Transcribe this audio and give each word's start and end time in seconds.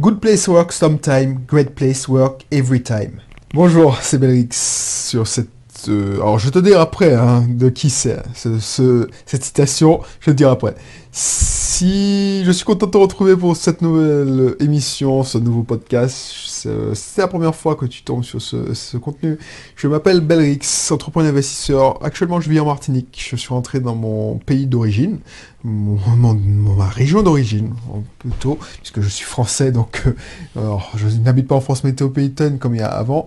Good 0.00 0.20
place 0.20 0.46
work 0.48 0.72
sometime, 0.72 1.40
great 1.46 1.74
place 1.74 2.06
work 2.08 2.44
every 2.52 2.82
time. 2.82 3.20
Bonjour, 3.52 3.98
c'est 4.00 4.18
Belrix 4.18 4.48
sur 5.08 5.26
cette... 5.26 5.48
euh, 5.88 6.14
alors 6.16 6.38
je 6.38 6.50
te 6.50 6.58
dirai 6.60 6.78
après 6.80 7.14
hein, 7.14 7.44
de 7.48 7.68
qui 7.68 7.90
c'est, 7.90 8.18
ce- 8.34 8.58
ce- 8.60 9.08
cette 9.26 9.42
citation, 9.44 10.00
je 10.20 10.26
te 10.30 10.36
dirai 10.36 10.52
après. 10.52 10.74
Si 11.10 12.44
je 12.44 12.50
suis 12.52 12.64
content 12.64 12.86
de 12.86 12.92
te 12.92 12.96
retrouver 12.98 13.36
pour 13.36 13.56
cette 13.56 13.82
nouvelle 13.82 14.54
émission, 14.60 15.24
ce 15.24 15.38
nouveau 15.38 15.62
podcast, 15.64 16.16
c'est 16.62 16.94
c'est 16.94 17.20
la 17.20 17.28
première 17.28 17.54
fois 17.54 17.74
que 17.76 17.86
tu 17.86 18.02
tombes 18.02 18.24
sur 18.24 18.40
ce, 18.40 18.96
contenu. 18.96 19.38
Je 19.76 19.88
m'appelle 19.88 20.20
Belrix, 20.20 20.90
entrepreneur 20.90 21.30
investisseur. 21.30 22.04
Actuellement, 22.04 22.40
je 22.40 22.50
vis 22.50 22.60
en 22.60 22.66
Martinique. 22.66 23.26
Je 23.30 23.36
suis 23.36 23.48
rentré 23.48 23.80
dans 23.80 23.94
mon 23.94 24.36
pays 24.38 24.66
d'origine, 24.66 25.18
mon, 25.64 25.98
ma 26.76 26.86
région 26.86 27.22
d'origine, 27.22 27.74
plutôt, 28.18 28.58
puisque 28.78 29.00
je 29.00 29.08
suis 29.08 29.24
français, 29.24 29.72
donc 29.72 30.04
euh, 30.56 30.76
je 30.96 31.08
n'habite 31.18 31.48
pas 31.48 31.54
en 31.54 31.60
France 31.60 31.84
métropolitaine 31.84 32.58
comme 32.58 32.74
il 32.74 32.78
y 32.78 32.82
a 32.82 32.88
avant. 32.88 33.26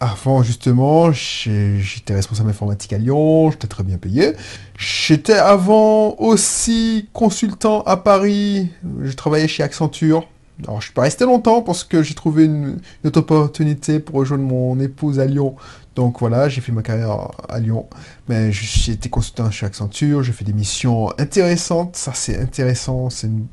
Avant, 0.00 0.42
justement, 0.42 1.12
j'étais 1.12 2.14
responsable 2.14 2.50
informatique 2.50 2.92
à 2.92 2.98
Lyon, 2.98 3.50
j'étais 3.50 3.68
très 3.68 3.84
bien 3.84 3.96
payé. 3.96 4.32
J'étais 4.76 5.34
avant 5.34 6.16
aussi 6.18 7.08
consultant 7.12 7.82
à 7.82 7.96
Paris, 7.96 8.68
je 9.02 9.12
travaillais 9.12 9.48
chez 9.48 9.62
Accenture. 9.62 10.26
Alors, 10.62 10.80
je 10.80 10.86
suis 10.86 10.94
pas 10.94 11.02
resté 11.02 11.24
longtemps 11.24 11.62
parce 11.62 11.82
que 11.82 12.02
j'ai 12.02 12.14
trouvé 12.14 12.44
une, 12.44 12.78
autre 13.04 13.20
opportunité 13.20 13.98
pour 13.98 14.16
rejoindre 14.16 14.44
mon 14.44 14.78
épouse 14.78 15.18
à 15.18 15.26
Lyon. 15.26 15.56
Donc 15.96 16.20
voilà, 16.20 16.48
j'ai 16.48 16.60
fait 16.60 16.72
ma 16.72 16.82
carrière 16.82 17.28
à 17.48 17.58
Lyon. 17.58 17.86
Mais 18.28 18.52
j'ai 18.52 18.92
été 18.92 19.08
consultant 19.08 19.50
chez 19.50 19.66
Accenture, 19.66 20.22
j'ai 20.22 20.32
fait 20.32 20.44
des 20.44 20.52
missions 20.52 21.10
intéressantes. 21.18 21.96
Ça, 21.96 22.12
c'est 22.14 22.38
intéressant. 22.40 23.08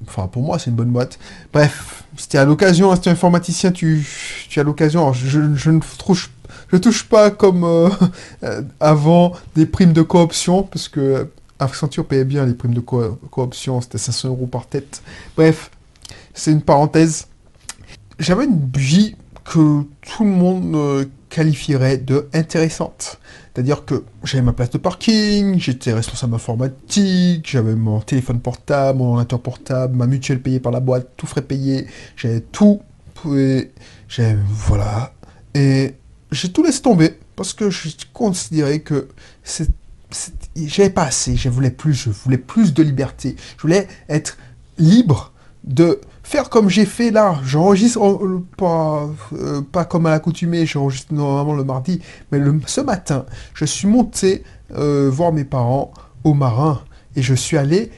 Enfin, 0.08 0.28
pour 0.28 0.44
moi, 0.44 0.60
c'est 0.60 0.70
une 0.70 0.76
bonne 0.76 0.92
boîte. 0.92 1.18
Bref, 1.52 2.04
c'était 2.18 2.38
à 2.38 2.46
l'occasion, 2.46 2.92
hein, 2.92 2.96
si 2.96 3.02
tu 3.02 3.10
es 3.10 3.12
informaticien, 3.12 3.72
tu, 3.72 4.06
as 4.56 4.64
l'occasion. 4.64 5.12
Je, 5.12 5.56
je 5.56 5.72
ne 5.72 5.80
je 6.72 6.78
touche 6.78 7.04
pas 7.04 7.32
comme 7.32 7.64
euh, 7.64 7.90
euh, 8.44 8.62
avant 8.80 9.34
des 9.56 9.66
primes 9.66 9.94
de 9.94 10.02
cooption, 10.02 10.64
parce 10.64 10.88
que 10.88 11.28
Accenture 11.60 12.06
payait 12.06 12.26
bien 12.26 12.46
les 12.46 12.54
primes 12.54 12.74
de 12.74 12.80
co- 12.80 13.20
cooption, 13.30 13.82
c'était 13.82 13.98
500 13.98 14.30
euros 14.30 14.48
par 14.48 14.68
tête. 14.68 15.02
Bref, 15.36 15.70
c'est 16.34 16.52
une 16.52 16.62
parenthèse. 16.62 17.28
J'avais 18.20 18.46
une 18.46 18.70
vie 18.76 19.16
que 19.44 19.84
tout 20.02 20.24
le 20.24 20.30
monde 20.30 21.08
qualifierait 21.30 21.98
de 21.98 22.30
intéressante. 22.34 23.20
C'est-à-dire 23.54 23.84
que 23.84 24.04
j'avais 24.24 24.44
ma 24.44 24.54
place 24.54 24.70
de 24.70 24.78
parking, 24.78 25.60
j'étais 25.60 25.94
responsable 25.94 26.36
informatique, 26.36 27.50
j'avais 27.50 27.76
mon 27.76 28.00
téléphone 28.00 28.40
portable, 28.40 29.00
mon 29.00 29.10
ordinateur 29.10 29.42
portable, 29.42 29.96
ma 29.98 30.08
mutuelle 30.08 30.42
payée 30.42 30.60
par 30.60 30.72
la 30.72 30.80
boîte, 30.80 31.10
tout 31.18 31.28
frais 31.28 31.42
payé, 31.42 31.88
j'avais 32.16 32.40
tout, 32.40 32.82
et 33.36 33.72
j'avais, 34.08 34.38
voilà. 34.48 35.14
Et 35.54 35.96
j'ai 36.32 36.52
tout 36.52 36.64
laissé 36.64 36.82
tomber 36.82 37.18
parce 37.36 37.54
que 37.54 37.70
je 37.70 37.90
considérais 38.14 38.80
que 38.80 39.10
j'avais 40.56 40.90
pas 40.90 41.04
assez, 41.04 41.36
je 41.36 41.50
voulais 41.50 41.72
plus, 41.72 41.94
je 41.94 42.10
voulais 42.10 42.38
plus 42.38 42.74
de 42.74 42.84
liberté, 42.84 43.36
je 43.58 43.62
voulais 43.62 43.88
être 44.08 44.38
libre 44.78 45.34
de 45.64 46.00
faire 46.32 46.50
comme 46.50 46.70
j'ai 46.70 46.86
fait 46.86 47.12
là. 47.12 47.36
J'enregistre 47.44 48.00
pas, 48.56 49.10
euh, 49.34 49.62
pas 49.62 49.84
comme 49.84 50.06
à 50.06 50.12
l'accoutumée, 50.12 50.66
j'enregistre 50.66 51.14
normalement 51.14 51.54
le 51.54 51.66
mardi, 51.66 52.02
mais 52.32 52.40
ce 52.68 52.80
matin, 52.80 53.26
je 53.54 53.66
suis 53.66 53.88
monté 53.88 54.44
euh, 54.74 55.10
voir 55.12 55.34
mes 55.34 55.44
parents 55.44 55.92
au 56.24 56.34
marin 56.34 56.80
et 57.18 57.22
je 57.22 57.34
suis 57.34 57.58
allé. 57.58 57.92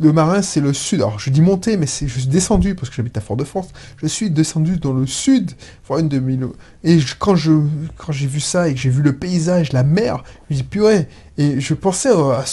Le 0.00 0.12
marin, 0.12 0.42
c'est 0.42 0.60
le 0.60 0.72
sud. 0.72 1.00
Alors, 1.00 1.18
je 1.18 1.30
dis 1.30 1.40
monter, 1.40 1.76
mais 1.76 1.86
c'est, 1.86 2.08
je 2.08 2.20
suis 2.20 2.28
descendu 2.28 2.74
parce 2.74 2.90
que 2.90 2.96
j'habite 2.96 3.16
à 3.16 3.20
Fort-de-France. 3.20 3.68
Je 3.96 4.06
suis 4.06 4.30
descendu 4.30 4.76
dans 4.76 4.92
le 4.92 5.06
sud, 5.06 5.52
voir 5.86 6.00
une 6.00 6.08
demi 6.08 6.38
Et 6.84 6.98
quand 7.18 7.36
je, 7.36 7.52
quand 7.96 8.12
j'ai 8.12 8.26
vu 8.26 8.40
ça 8.40 8.68
et 8.68 8.74
que 8.74 8.80
j'ai 8.80 8.90
vu 8.90 9.02
le 9.02 9.14
paysage, 9.14 9.72
la 9.72 9.82
mer, 9.82 10.22
je 10.48 10.54
me 10.54 10.60
dis 10.60 10.64
purée. 10.64 11.08
Et 11.38 11.60
je 11.60 11.74
pensais 11.74 12.10
à, 12.10 12.44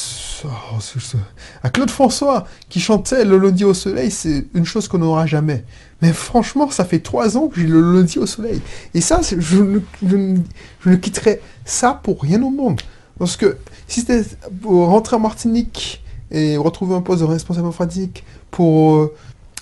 Claude 1.70 1.90
François 1.90 2.48
qui 2.70 2.80
chantait 2.80 3.26
Le 3.26 3.38
lundi 3.38 3.66
au 3.66 3.74
soleil, 3.74 4.12
c'est 4.12 4.46
une 4.54 4.66
chose 4.66 4.88
qu'on 4.88 5.00
n'aura 5.00 5.26
jamais. 5.26 5.66
Mais 6.02 6.14
franchement, 6.14 6.70
ça 6.72 6.86
fait 6.86 7.00
trois 7.00 7.38
ans 7.38 7.48
que 7.48 7.60
j'ai 7.60 7.68
le 7.68 7.94
lundi 7.94 8.20
au 8.20 8.26
soleil. 8.26 8.62
Et 8.94 9.02
ça, 9.02 9.22
c'est- 9.24 9.42
je 9.42 9.62
ne, 9.62 9.80
je, 10.08 10.16
ne, 10.16 10.38
je 10.82 10.90
ne 10.90 10.96
quitterai 10.96 11.42
ça 11.66 12.00
pour 12.02 12.22
rien 12.22 12.42
au 12.44 12.50
monde. 12.50 12.82
Parce 13.20 13.36
que 13.36 13.58
si 13.88 14.02
c'était 14.02 14.24
pour 14.62 14.88
rentrer 14.88 15.16
en 15.16 15.20
Martinique 15.20 16.04
et 16.32 16.58
retrouver 16.58 16.96
un 16.96 17.02
poste 17.02 17.22
de 17.22 17.26
responsable 17.26 17.68
informatique 17.68 18.24
pour 18.52 18.96
euh, 18.96 19.14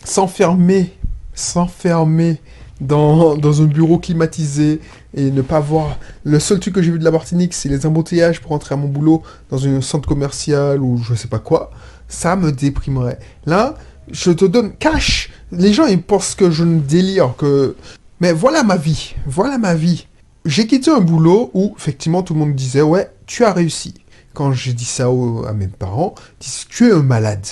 s'enfermer, 0.03 0.93
s'enfermer 1.33 2.39
dans, 2.81 3.61
un 3.61 3.65
bureau 3.65 3.99
climatisé 3.99 4.81
et 5.13 5.31
ne 5.31 5.41
pas 5.41 5.59
voir... 5.59 5.97
Le 6.23 6.39
seul 6.39 6.59
truc 6.59 6.75
que 6.75 6.81
j'ai 6.81 6.91
vu 6.91 6.99
de 6.99 7.03
la 7.03 7.11
Martinique, 7.11 7.53
c'est 7.53 7.69
les 7.69 7.85
embouteillages 7.85 8.41
pour 8.41 8.51
rentrer 8.51 8.73
à 8.73 8.77
mon 8.77 8.87
boulot 8.87 9.23
dans 9.49 9.65
un 9.65 9.81
centre 9.81 10.07
commercial 10.07 10.81
ou 10.81 10.97
je 10.97 11.13
sais 11.13 11.27
pas 11.27 11.39
quoi. 11.39 11.71
Ça 12.07 12.35
me 12.35 12.51
déprimerait. 12.51 13.19
Là, 13.45 13.75
je 14.11 14.31
te 14.31 14.45
donne 14.45 14.73
cash. 14.73 15.31
Les 15.51 15.73
gens, 15.73 15.85
ils 15.85 16.01
pensent 16.01 16.35
que 16.35 16.51
je 16.51 16.63
ne 16.63 16.79
délire, 16.79 17.35
que... 17.37 17.75
Mais 18.19 18.33
voilà 18.33 18.63
ma 18.63 18.77
vie. 18.77 19.15
Voilà 19.25 19.57
ma 19.57 19.75
vie. 19.75 20.07
J'ai 20.45 20.67
quitté 20.67 20.91
un 20.91 20.99
boulot 20.99 21.49
où, 21.53 21.73
effectivement, 21.77 22.23
tout 22.23 22.33
le 22.33 22.39
monde 22.39 22.53
disait, 22.53 22.81
ouais, 22.81 23.09
tu 23.25 23.43
as 23.43 23.53
réussi. 23.53 23.95
Quand 24.35 24.51
j'ai 24.51 24.73
dit 24.73 24.85
ça 24.85 25.05
à 25.05 25.53
mes 25.53 25.67
parents, 25.67 26.13
ils 26.41 26.43
disent, 26.43 26.65
tu 26.69 26.89
es 26.89 26.91
un 26.91 27.01
malade. 27.01 27.47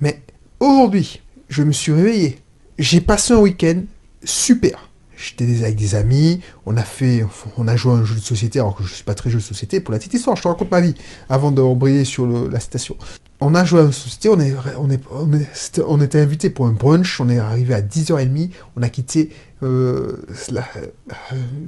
Mais 0.00 0.22
aujourd'hui, 0.60 1.22
je 1.48 1.62
me 1.62 1.72
suis 1.72 1.92
réveillé. 1.92 2.38
J'ai 2.78 3.00
passé 3.00 3.32
un 3.32 3.38
week-end 3.38 3.82
super. 4.22 4.90
J'étais 5.16 5.62
avec 5.64 5.76
des 5.76 5.94
amis, 5.94 6.42
on 6.66 6.76
a 6.76 6.82
fait, 6.82 7.24
on 7.56 7.66
a 7.68 7.74
joué 7.74 7.92
à 7.94 7.96
un 7.96 8.04
jeu 8.04 8.16
de 8.16 8.20
société, 8.20 8.58
alors 8.58 8.76
que 8.76 8.84
je 8.84 8.92
suis 8.92 9.02
pas 9.04 9.14
très 9.14 9.30
jeu 9.30 9.38
de 9.38 9.42
société. 9.42 9.80
Pour 9.80 9.92
la 9.92 9.98
petite 9.98 10.12
histoire, 10.12 10.36
je 10.36 10.42
te 10.42 10.48
raconte 10.48 10.70
ma 10.70 10.82
vie 10.82 10.94
avant 11.30 11.50
d'embrayer 11.50 12.04
sur 12.04 12.26
le- 12.26 12.48
la 12.48 12.60
citation. 12.60 12.98
On 13.40 13.54
a 13.54 13.64
joué 13.64 13.80
à 13.80 13.82
un 13.84 13.86
jeu 13.86 13.92
de 13.92 13.94
société, 13.94 14.28
on, 14.28 14.38
est, 14.40 14.54
on, 14.78 14.90
est, 14.90 15.80
on, 15.86 16.00
était 16.02 16.20
invité 16.20 16.50
pour 16.50 16.66
un 16.66 16.72
brunch, 16.72 17.18
on 17.18 17.30
est 17.30 17.38
arrivé 17.38 17.72
à 17.72 17.80
10h30, 17.80 18.50
on 18.76 18.82
a 18.82 18.90
quitté 18.90 19.30
euh, 19.62 20.22
euh, 20.52 20.60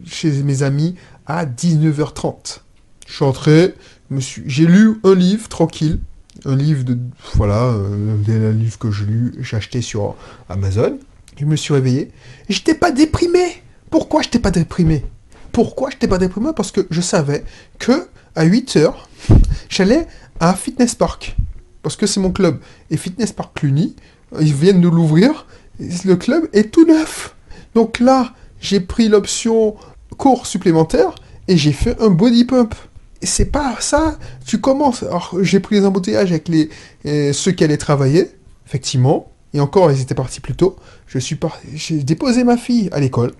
chez 0.04 0.30
mes 0.42 0.62
amis 0.62 0.96
à 1.26 1.46
19h30. 1.46 2.60
Je 3.06 3.14
suis 3.14 3.24
entré, 3.24 3.74
j'ai 4.10 4.66
lu 4.66 5.00
un 5.04 5.14
livre 5.14 5.48
tranquille, 5.48 6.00
un 6.44 6.56
livre 6.56 6.84
de 6.84 6.98
voilà, 7.34 7.64
euh, 7.64 8.68
que 8.78 8.90
j'ai 8.90 9.56
acheté 9.56 9.82
sur 9.82 10.16
Amazon. 10.48 10.98
Je 11.38 11.44
me 11.44 11.56
suis 11.56 11.72
réveillé 11.72 12.10
j'étais 12.48 12.74
pas 12.74 12.90
déprimé. 12.90 13.62
Pourquoi 13.90 14.22
j'étais 14.22 14.38
pas 14.38 14.50
déprimé? 14.50 15.04
Pourquoi 15.52 15.90
j'étais 15.90 16.08
pas 16.08 16.18
déprimé? 16.18 16.50
Parce 16.54 16.72
que 16.72 16.86
je 16.90 17.00
savais 17.00 17.44
que 17.78 18.08
à 18.34 18.44
8 18.44 18.76
heures, 18.76 19.08
j'allais 19.68 20.06
à 20.40 20.54
Fitness 20.54 20.94
Park 20.94 21.36
parce 21.82 21.96
que 21.96 22.06
c'est 22.06 22.20
mon 22.20 22.30
club 22.30 22.60
et 22.90 22.96
Fitness 22.96 23.32
Park 23.32 23.52
Cluny, 23.54 23.96
ils 24.40 24.52
viennent 24.52 24.80
de 24.80 24.88
l'ouvrir. 24.88 25.46
Le 25.78 26.16
club 26.16 26.48
est 26.52 26.70
tout 26.70 26.84
neuf. 26.84 27.34
Donc 27.74 28.00
là, 28.00 28.34
j'ai 28.60 28.80
pris 28.80 29.08
l'option 29.08 29.76
cours 30.16 30.46
supplémentaire 30.46 31.14
et 31.46 31.56
j'ai 31.56 31.72
fait 31.72 32.00
un 32.02 32.10
body 32.10 32.44
pump. 32.44 32.74
C'est 33.22 33.46
pas 33.46 33.76
ça. 33.80 34.18
Tu 34.46 34.60
commences. 34.60 35.02
Alors, 35.02 35.34
j'ai 35.40 35.60
pris 35.60 35.76
les 35.76 35.86
embouteillages 35.86 36.30
avec 36.30 36.48
les, 36.48 36.70
euh, 37.06 37.32
ceux 37.32 37.52
qui 37.52 37.64
allaient 37.64 37.76
travailler, 37.76 38.30
effectivement. 38.66 39.32
Et 39.54 39.60
encore, 39.60 39.90
ils 39.90 40.00
étaient 40.00 40.14
partis 40.14 40.40
plus 40.40 40.54
tôt. 40.54 40.76
Je 41.06 41.18
suis. 41.18 41.38
J'ai 41.74 42.02
déposé 42.02 42.44
ma 42.44 42.56
fille 42.56 42.88
à 42.92 43.00
l'école. 43.00 43.32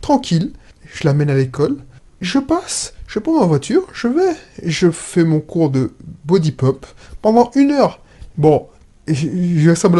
Tranquille. 0.00 0.52
Je 0.84 1.04
l'amène 1.04 1.30
à 1.30 1.34
l'école. 1.34 1.78
Je 2.20 2.38
passe. 2.38 2.94
Je 3.06 3.18
prends 3.18 3.38
ma 3.38 3.46
voiture. 3.46 3.86
Je 3.92 4.08
vais. 4.08 4.34
Je 4.64 4.90
fais 4.90 5.24
mon 5.24 5.40
cours 5.40 5.70
de 5.70 5.92
body 6.24 6.52
pump 6.52 6.86
pendant 7.22 7.50
une 7.54 7.70
heure. 7.70 8.00
Bon. 8.36 8.68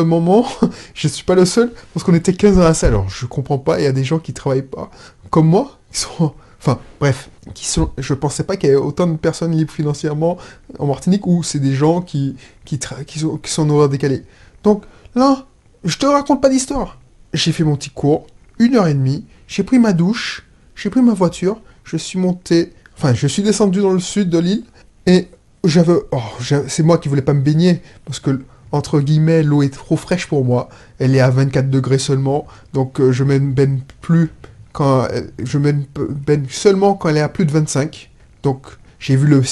moment, 0.05 0.47
je 0.95 1.09
suis 1.09 1.25
pas 1.25 1.35
le 1.35 1.45
seul, 1.45 1.73
parce 1.93 2.05
qu'on 2.05 2.15
était 2.15 2.33
15 2.33 2.57
dans 2.57 2.63
la 2.63 2.75
salle. 2.75 2.91
Alors, 2.91 3.09
je 3.09 3.27
comprends 3.27 3.59
pas, 3.59 3.79
il 3.79 3.85
y 3.85 3.87
a 3.87 3.93
des 3.93 4.05
gens 4.05 4.19
qui 4.19 4.33
travaillent 4.33 4.63
pas 4.63 4.91
comme 5.31 5.47
moi, 5.49 5.79
qui 5.93 6.01
sont 6.01 6.33
Enfin, 6.67 6.81
bref, 6.99 7.29
qui 7.53 7.67
sont, 7.67 7.91
je 7.99 8.15
pensais 8.15 8.43
pas 8.43 8.57
qu'il 8.57 8.71
y 8.71 8.73
avait 8.73 8.81
autant 8.81 9.07
de 9.07 9.19
personnes 9.19 9.53
libres 9.53 9.71
financièrement 9.71 10.39
en 10.79 10.87
Martinique 10.87 11.27
où 11.27 11.43
c'est 11.43 11.59
des 11.59 11.75
gens 11.75 12.01
qui, 12.01 12.37
qui, 12.65 12.79
sont, 13.19 13.39
en 13.59 13.71
horaire 13.71 13.91
décalé. 13.91 14.23
Donc 14.63 14.85
là, 15.15 15.45
je 15.85 15.99
te 15.99 16.07
raconte 16.07 16.41
pas 16.41 16.49
d'histoire. 16.49 16.99
J'ai 17.35 17.53
fait 17.53 17.65
mon 17.65 17.77
petit 17.77 17.91
cours, 17.91 18.27
une 18.59 18.77
heure 18.77 18.89
et 18.89 18.95
demie, 18.95 19.27
j'ai 19.47 19.63
pris 19.63 19.79
ma 19.79 19.93
douche, 19.93 20.47
j'ai 20.75 20.89
pris 20.89 21.03
ma 21.03 21.13
voiture, 21.13 21.61
je 21.85 21.99
suis 21.99 22.19
monté, 22.19 22.73
enfin, 22.97 23.13
je 23.13 23.27
suis 23.27 23.43
descendu 23.43 23.83
dans 23.83 23.93
le 23.93 24.01
sud 24.01 24.31
de 24.31 24.39
l'île 24.39 24.65
et 25.05 25.29
j'avais, 25.65 25.93
oh, 26.13 26.19
c'est 26.67 26.83
moi 26.83 26.97
qui 26.97 27.11
voulais 27.11 27.21
pas 27.21 27.35
me 27.35 27.43
baigner 27.43 27.83
parce 28.07 28.21
que 28.21 28.41
entre 28.73 29.01
guillemets, 29.01 29.43
l'eau 29.43 29.63
est 29.63 29.73
trop 29.73 29.97
fraîche 29.97 30.27
pour 30.27 30.45
moi. 30.45 30.69
Elle 30.99 31.15
est 31.15 31.21
à 31.21 31.31
24 31.31 31.69
degrés 31.69 31.99
seulement, 31.99 32.47
donc 32.73 33.01
euh, 33.01 33.13
je 33.13 33.23
ne 33.23 33.39
me 33.39 33.53
baigne 33.53 33.81
plus 34.01 34.31
quand 34.75 35.05
euh, 35.05 35.23
je 35.43 35.57
baigne 35.57 36.45
seulement 36.51 36.95
quand 36.95 37.09
elle 37.09 37.17
est 37.17 37.23
à 37.23 37.31
plus 37.31 37.47
de 37.47 37.53
25. 37.53 38.11
Donc 38.43 38.67
j'ai 38.99 39.17
vu 39.17 39.27
le, 39.27 39.43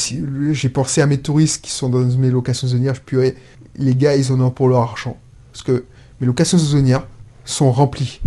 j'ai 0.53 0.69
pensé 0.69 1.01
à 1.01 1.07
mes 1.07 1.19
touristes 1.19 1.65
qui 1.65 1.71
sont 1.71 1.89
dans 1.89 2.01
mes 2.01 2.31
locations 2.31 2.67
saisonnières. 2.67 2.97
Je 2.97 3.01
purée, 3.01 3.37
les 3.77 3.95
gars, 3.95 4.15
ils 4.17 4.31
en 4.33 4.41
ont 4.41 4.51
pour 4.51 4.69
leur 4.69 4.81
argent 4.81 5.17
parce 5.53 5.63
que 5.63 5.85
mes 6.21 6.27
locations 6.27 6.59
saisonnières 6.59 7.07
sont 7.45 7.71
remplies. 7.71 8.21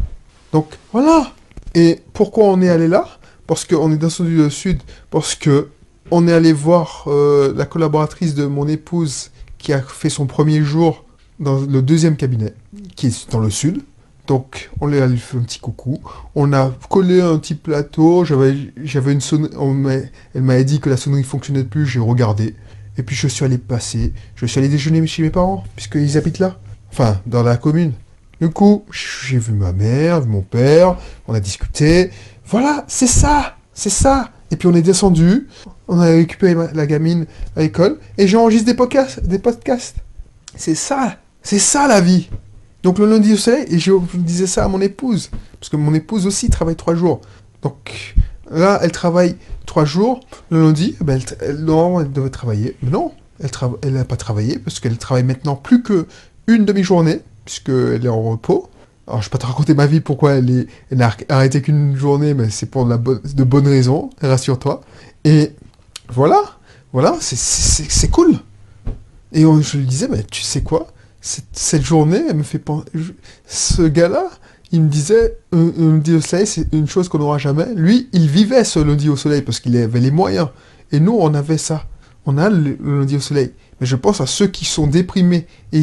Donc 0.51 0.67
voilà. 0.91 1.33
Et 1.75 1.99
pourquoi 2.13 2.45
on 2.45 2.61
est 2.61 2.69
allé 2.69 2.87
là? 2.87 3.07
Parce 3.45 3.65
qu'on 3.65 3.91
est 3.91 3.97
descendu 3.97 4.37
le 4.37 4.49
sud. 4.49 4.79
Parce 5.11 5.35
que 5.35 5.67
on 6.11 6.27
est 6.27 6.33
allé 6.33 6.53
voir 6.53 7.05
euh, 7.07 7.53
la 7.55 7.65
collaboratrice 7.65 8.35
de 8.35 8.45
mon 8.45 8.67
épouse 8.67 9.31
qui 9.57 9.73
a 9.73 9.81
fait 9.81 10.09
son 10.09 10.27
premier 10.27 10.61
jour 10.61 11.03
dans 11.39 11.59
le 11.59 11.81
deuxième 11.81 12.15
cabinet, 12.15 12.53
qui 12.95 13.07
est 13.07 13.31
dans 13.31 13.39
le 13.39 13.49
sud. 13.49 13.81
Donc, 14.27 14.71
on 14.81 14.87
lui 14.87 14.99
a 14.99 15.07
fait 15.09 15.37
un 15.37 15.41
petit 15.41 15.59
coucou. 15.59 15.99
On 16.33 16.51
a 16.53 16.71
collé 16.89 17.21
un 17.21 17.37
petit 17.37 17.53
plateau. 17.53 18.25
J'avais, 18.25 18.53
une 18.53 19.21
sonnerie. 19.21 19.51
Elle 20.33 20.41
m'avait 20.41 20.63
dit 20.63 20.79
que 20.79 20.89
la 20.89 20.97
sonnerie 20.97 21.23
fonctionnait 21.23 21.63
plus. 21.63 21.85
J'ai 21.85 21.99
regardé. 21.99 22.55
Et 22.97 23.03
puis, 23.03 23.15
je 23.15 23.27
suis 23.27 23.45
allé 23.45 23.57
passer. 23.57 24.13
Je 24.35 24.45
suis 24.45 24.59
allé 24.59 24.69
déjeuner 24.69 25.05
chez 25.05 25.21
mes 25.21 25.29
parents, 25.29 25.63
puisqu'ils 25.75 26.17
habitent 26.17 26.39
là. 26.39 26.57
Enfin, 26.91 27.21
dans 27.25 27.43
la 27.43 27.57
commune. 27.57 27.93
Du 28.41 28.49
coup, 28.49 28.83
j'ai 28.91 29.37
vu 29.37 29.53
ma 29.53 29.73
mère, 29.73 30.21
vu 30.21 30.29
mon 30.29 30.41
père. 30.41 30.97
On 31.27 31.33
a 31.33 31.39
discuté. 31.39 32.09
Voilà, 32.47 32.83
c'est 32.87 33.07
ça. 33.07 33.57
C'est 33.73 33.89
ça. 33.89 34.31
Et 34.49 34.55
puis, 34.55 34.67
on 34.67 34.73
est 34.73 34.81
descendu. 34.81 35.47
On 35.87 35.99
a 35.99 36.05
récupéré 36.05 36.55
la 36.73 36.87
gamine 36.87 37.27
à 37.55 37.61
l'école. 37.61 37.99
Et 38.17 38.27
j'enregistre 38.27 38.65
des 38.65 38.73
podcasts. 38.73 39.23
Des 39.23 39.39
podcasts. 39.39 39.97
C'est 40.55 40.75
ça. 40.75 41.17
C'est 41.43 41.59
ça 41.59 41.87
la 41.87 42.01
vie. 42.01 42.27
Donc 42.85 42.99
le 42.99 43.07
lundi 43.07 43.33
au 43.33 43.37
soleil, 43.37 43.65
et 43.67 43.79
je 43.79 43.91
disais 44.13 44.45
ça 44.45 44.63
à 44.63 44.67
mon 44.67 44.79
épouse, 44.79 45.31
parce 45.59 45.69
que 45.69 45.75
mon 45.75 45.95
épouse 45.95 46.27
aussi 46.27 46.51
travaille 46.51 46.75
trois 46.75 46.93
jours. 46.93 47.19
Donc 47.63 48.13
là, 48.51 48.77
elle 48.83 48.91
travaille 48.91 49.37
trois 49.65 49.85
jours. 49.85 50.19
Le 50.51 50.61
lundi, 50.61 50.95
eh 51.01 51.03
ben, 51.03 51.19
elle, 51.41 51.65
non, 51.65 51.99
elle 51.99 52.11
devait 52.11 52.29
travailler. 52.29 52.77
Mais 52.83 52.91
non, 52.91 53.11
elle 53.81 53.93
n'a 53.93 54.05
pas 54.05 54.17
travaillé, 54.17 54.59
parce 54.59 54.79
qu'elle 54.79 54.99
travaille 54.99 55.23
maintenant 55.23 55.55
plus 55.55 55.81
que 55.81 56.05
une 56.45 56.63
demi-journée, 56.63 57.21
puisqu'elle 57.43 58.05
est 58.05 58.07
en 58.07 58.21
repos. 58.21 58.69
Alors, 59.07 59.19
je 59.23 59.25
ne 59.25 59.29
vais 59.29 59.31
pas 59.31 59.39
te 59.39 59.47
raconter 59.47 59.73
ma 59.73 59.87
vie, 59.87 59.99
pourquoi 59.99 60.33
elle, 60.33 60.67
elle 60.91 60.97
n'a 60.99 61.11
arrêté 61.29 61.63
qu'une 61.63 61.95
journée, 61.95 62.35
mais 62.35 62.51
c'est 62.51 62.67
pour 62.67 62.85
de 62.85 63.43
bonnes 63.43 63.67
raisons, 63.67 64.11
rassure-toi. 64.21 64.81
Et 65.23 65.53
voilà, 66.09 66.39
voilà, 66.93 67.17
c'est 67.19 68.11
cool. 68.11 68.35
Et 69.31 69.41
je 69.41 69.77
lui 69.77 69.87
disais, 69.87 70.07
mais 70.07 70.21
tu 70.21 70.43
sais 70.43 70.61
quoi? 70.61 70.85
Cette, 71.25 71.83
journée, 71.83 72.21
elle 72.29 72.37
me 72.37 72.43
fait 72.43 72.59
penser. 72.59 72.85
Ce 73.47 73.81
gars-là, 73.81 74.29
il 74.71 74.83
me 74.83 74.89
disait, 74.89 75.37
un, 75.51 75.71
lundi 75.77 76.13
au 76.13 76.21
soleil, 76.21 76.45
c'est 76.45 76.71
une 76.71 76.87
chose 76.87 77.09
qu'on 77.09 77.17
n'aura 77.17 77.39
jamais. 77.39 77.65
Lui, 77.75 78.09
il 78.13 78.27
vivait 78.27 78.63
ce 78.63 78.79
lundi 78.79 79.09
au 79.09 79.15
soleil 79.15 79.41
parce 79.41 79.59
qu'il 79.59 79.75
avait 79.77 79.99
les 79.99 80.11
moyens. 80.11 80.49
Et 80.91 80.99
nous, 80.99 81.17
on 81.19 81.33
avait 81.33 81.57
ça. 81.57 81.87
On 82.27 82.37
a 82.37 82.49
le, 82.49 82.77
lundi 82.79 83.15
au 83.15 83.19
soleil. 83.19 83.51
Mais 83.81 83.87
je 83.87 83.95
pense 83.95 84.21
à 84.21 84.27
ceux 84.27 84.47
qui 84.47 84.65
sont 84.65 84.85
déprimés. 84.85 85.47
Et 85.73 85.81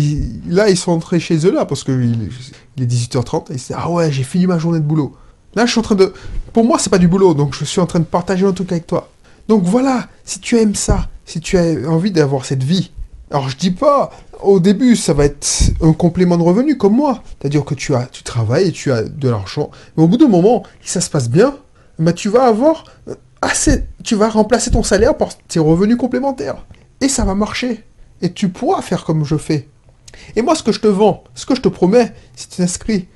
là, 0.49 0.71
ils 0.71 0.77
sont 0.77 0.93
entrés 0.93 1.19
chez 1.19 1.45
eux 1.47 1.53
là 1.53 1.67
parce 1.67 1.83
qu'il 1.85 2.31
il 2.77 2.83
est 2.83 2.87
18h30 2.87 3.51
et 3.51 3.55
ils 3.55 3.57
disent 3.57 3.73
Ah 3.77 3.91
ouais, 3.91 4.13
j'ai 4.13 4.23
fini 4.23 4.47
ma 4.47 4.59
journée 4.59 4.79
de 4.79 4.85
boulot. 4.85 5.17
Là, 5.55 5.67
je 5.67 5.73
suis 5.73 5.81
en 5.81 5.83
train 5.83 5.97
de. 5.97 6.13
Pour 6.53 6.65
moi, 6.65 6.79
c'est 6.79 6.91
pas 6.91 6.99
du 6.99 7.09
boulot, 7.09 7.35
donc 7.35 7.55
je 7.55 7.65
suis 7.65 7.81
en 7.81 7.87
train 7.87 7.99
de 7.99 8.05
partager 8.05 8.47
un 8.47 8.53
truc 8.53 8.71
avec 8.73 8.87
toi. 8.87 9.11
Donc 9.49 9.65
voilà, 9.65 10.09
si 10.25 10.39
tu 10.39 10.59
aimes 10.59 10.75
ça, 10.75 11.09
si 11.27 11.41
tu 11.41 11.59
as 11.59 11.89
envie 11.89 12.13
d'avoir 12.13 12.45
cette 12.45 12.63
vie, 12.63 12.93
alors 13.33 13.49
je 13.49 13.57
dis 13.57 13.71
pas, 13.71 14.11
au 14.43 14.61
début, 14.61 14.95
ça 14.95 15.15
va 15.15 15.25
être 15.25 15.49
un 15.81 15.93
complément 15.93 16.37
de 16.37 16.43
revenu 16.43 16.77
comme 16.77 16.95
moi. 16.95 17.23
C'est-à-dire 17.41 17.65
que 17.65 17.75
tu, 17.75 17.95
as, 17.95 18.07
tu 18.07 18.23
travailles 18.23 18.69
et 18.69 18.73
tu 18.73 18.93
as 18.93 19.03
de 19.03 19.29
l'argent. 19.29 19.71
Mais 19.97 20.03
au 20.03 20.09
bout 20.09 20.19
d'un 20.19 20.29
moment, 20.29 20.65
si 20.83 20.93
ça 20.93 21.01
se 21.01 21.09
passe 21.09 21.31
bien, 21.31 21.57
bah, 21.99 22.13
tu 22.13 22.29
vas 22.29 22.45
avoir 22.45 22.85
assez. 23.41 23.85
Tu 24.05 24.15
vas 24.15 24.29
remplacer 24.29 24.71
ton 24.71 24.83
salaire 24.83 25.17
par 25.17 25.37
tes 25.37 25.59
revenus 25.59 25.97
complémentaires. 25.97 26.67
Et 27.01 27.09
ça 27.09 27.25
va 27.25 27.35
marcher. 27.35 27.85
Et 28.21 28.33
tu 28.33 28.51
pourras 28.51 28.83
faire 28.83 29.05
comme 29.05 29.25
je 29.25 29.37
fais. 29.37 29.69
Et 30.37 30.43
moi, 30.43 30.55
ce 30.55 30.63
que 30.63 30.73
je 30.73 30.81
te 30.81 30.87
vends, 30.87 31.25
ce 31.35 31.47
que 31.47 31.55
je 31.55 31.63
te 31.63 31.69
promets, 31.69 32.13
si 32.37 32.49
tu 32.49 32.57
t'inscris, 32.59 33.09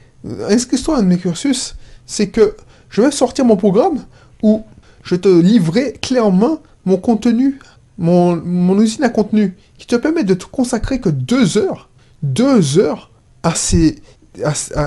inscris-toi 0.49 0.99
à 0.99 1.03
mes 1.03 1.19
cursus, 1.19 1.77
c'est 2.07 2.29
que 2.29 2.57
je 2.89 3.03
vais 3.03 3.11
sortir 3.11 3.45
mon 3.45 3.57
programme 3.57 4.05
où 4.43 4.65
je 5.03 5.15
te 5.15 5.29
livrerai 5.29 5.93
clé 6.01 6.21
en 6.21 6.31
main 6.31 6.59
mon 6.85 6.97
contenu 6.97 7.59
mon, 7.99 8.81
usine 8.81 9.05
à 9.05 9.09
contenu, 9.09 9.57
qui 9.79 9.87
te 9.87 9.97
permet 9.97 10.25
de 10.25 10.35
te 10.35 10.45
consacrer 10.45 11.01
que 11.01 11.09
deux 11.09 11.59
heures, 11.59 11.89
deux 12.23 12.79
heures 12.79 13.11
à 13.43 13.55
ces, 13.55 14.03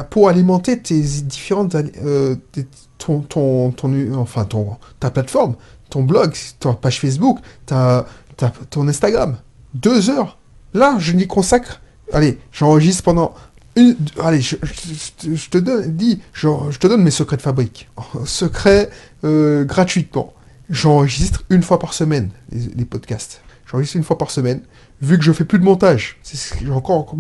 pour 0.10 0.30
alimenter 0.30 0.80
tes 0.80 1.00
différentes, 1.02 1.76
euh, 1.76 2.36
ton, 2.98 3.22
ton, 3.22 3.74
enfin 4.16 4.46
ton, 4.46 4.78
ta 5.00 5.10
plateforme, 5.10 5.56
ton 5.90 6.04
blog, 6.04 6.34
ta 6.60 6.74
page 6.74 7.00
Facebook, 7.00 7.40
ta, 7.66 8.06
ton 8.70 8.88
Instagram. 8.88 9.38
Deux 9.74 10.10
heures. 10.10 10.38
Là, 10.74 10.98
je 11.00 11.14
n'y 11.14 11.28
consacre. 11.28 11.82
Allez, 12.14 12.40
j'enregistre 12.52 13.04
pendant 13.04 13.34
une. 13.76 13.96
Allez, 14.22 14.42
je, 14.42 14.56
te 15.50 15.58
donne, 15.58 15.96
dis, 15.96 16.22
je, 16.34 16.78
te 16.78 16.88
donne 16.88 17.04
mes 17.04 17.12
secrets 17.12 17.38
de 17.38 17.42
fabrique. 17.42 17.90
Secrets 18.26 18.90
euh, 19.24 19.64
gratuitement 19.64 20.34
j'enregistre 20.70 21.44
une 21.50 21.64
fois 21.64 21.80
par 21.80 21.94
semaine 21.94 22.30
les, 22.52 22.86
podcasts. 22.86 23.42
J'enregistre 23.66 23.98
une 23.98 24.04
fois 24.04 24.18
par 24.18 24.32
semaine. 24.32 24.62
Vu 25.02 25.18
que 25.18 25.24
je 25.24 25.32
fais 25.32 25.46
plus 25.46 25.60
de 25.60 25.64
montage, 25.64 26.18
j'ai 26.62 26.72
encore 26.72 27.16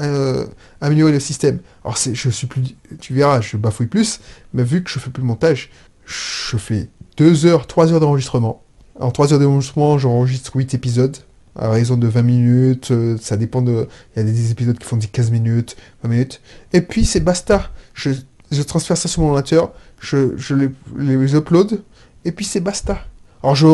euh, 0.00 0.46
amélioré 0.80 1.12
le 1.12 1.20
système. 1.20 1.58
Alors 1.84 1.96
je 1.96 2.30
suis 2.30 2.46
plus, 2.46 2.62
tu 3.00 3.12
verras, 3.12 3.40
je 3.40 3.56
bafouille 3.56 3.86
plus, 3.86 4.20
mais 4.52 4.64
vu 4.64 4.82
que 4.82 4.90
je 4.90 4.98
fais 4.98 5.10
plus 5.10 5.22
de 5.22 5.26
montage, 5.26 5.70
je 6.06 6.56
fais 6.56 6.88
2 7.16 7.46
heures, 7.46 7.66
3 7.66 7.92
heures 7.92 8.00
d'enregistrement. 8.00 8.62
En 8.98 9.10
3 9.10 9.32
heures 9.32 9.40
d'enregistrement, 9.40 9.98
j'enregistre 9.98 10.56
8 10.56 10.74
épisodes 10.74 11.16
à 11.56 11.70
raison 11.70 11.96
de 11.96 12.06
20 12.06 12.22
minutes, 12.22 12.90
euh, 12.90 13.16
ça 13.20 13.36
dépend 13.36 13.62
de... 13.62 13.86
Il 14.14 14.18
y 14.18 14.22
a 14.22 14.24
des 14.24 14.50
épisodes 14.50 14.76
qui 14.76 14.86
font 14.86 14.98
15 14.98 15.30
minutes, 15.30 15.76
20 16.02 16.08
minutes. 16.08 16.40
Et 16.72 16.80
puis 16.80 17.04
c'est 17.04 17.20
basta. 17.20 17.70
Je, 17.94 18.10
transfère 18.66 18.96
ça 18.96 19.08
sur 19.08 19.22
mon 19.22 19.28
ordinateur, 19.28 19.72
je, 20.00 20.34
les 20.96 21.34
upload, 21.34 21.82
et 22.24 22.32
puis 22.32 22.44
c'est 22.44 22.60
basta. 22.60 22.98
Alors 23.42 23.54
je, 23.54 23.66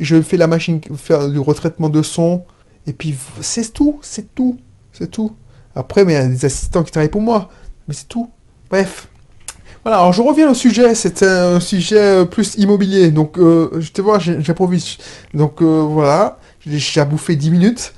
je 0.00 0.22
fais 0.22 0.36
la 0.36 0.46
machine, 0.46 0.80
faire 0.96 1.28
du 1.28 1.38
retraitement 1.38 1.88
de 1.88 2.02
son, 2.02 2.44
et 2.86 2.92
puis 2.92 3.16
c'est 3.40 3.72
tout, 3.72 3.98
c'est 4.02 4.34
tout, 4.34 4.58
c'est 4.92 5.10
tout. 5.10 5.34
Après, 5.74 6.04
mais 6.04 6.12
il 6.12 6.16
y 6.16 6.18
a 6.18 6.26
des 6.28 6.44
assistants 6.44 6.82
qui 6.82 6.92
travaillent 6.92 7.10
pour 7.10 7.20
moi, 7.20 7.50
mais 7.88 7.94
c'est 7.94 8.08
tout. 8.08 8.30
Bref. 8.70 9.08
Voilà, 9.82 9.98
alors 9.98 10.12
je 10.12 10.22
reviens 10.22 10.50
au 10.50 10.54
sujet, 10.54 10.94
c'est 10.94 11.22
un 11.22 11.60
sujet 11.60 11.98
euh, 11.98 12.24
plus 12.24 12.56
immobilier, 12.56 13.10
donc 13.10 13.38
euh, 13.38 13.70
je 13.78 13.92
te 13.92 14.00
vois, 14.00 14.18
j'improvise. 14.18 14.96
Donc 15.34 15.62
euh, 15.62 15.82
voilà, 15.88 16.38
j'ai 16.64 17.04
bouffé 17.04 17.36
10 17.36 17.50
minutes. 17.50 17.94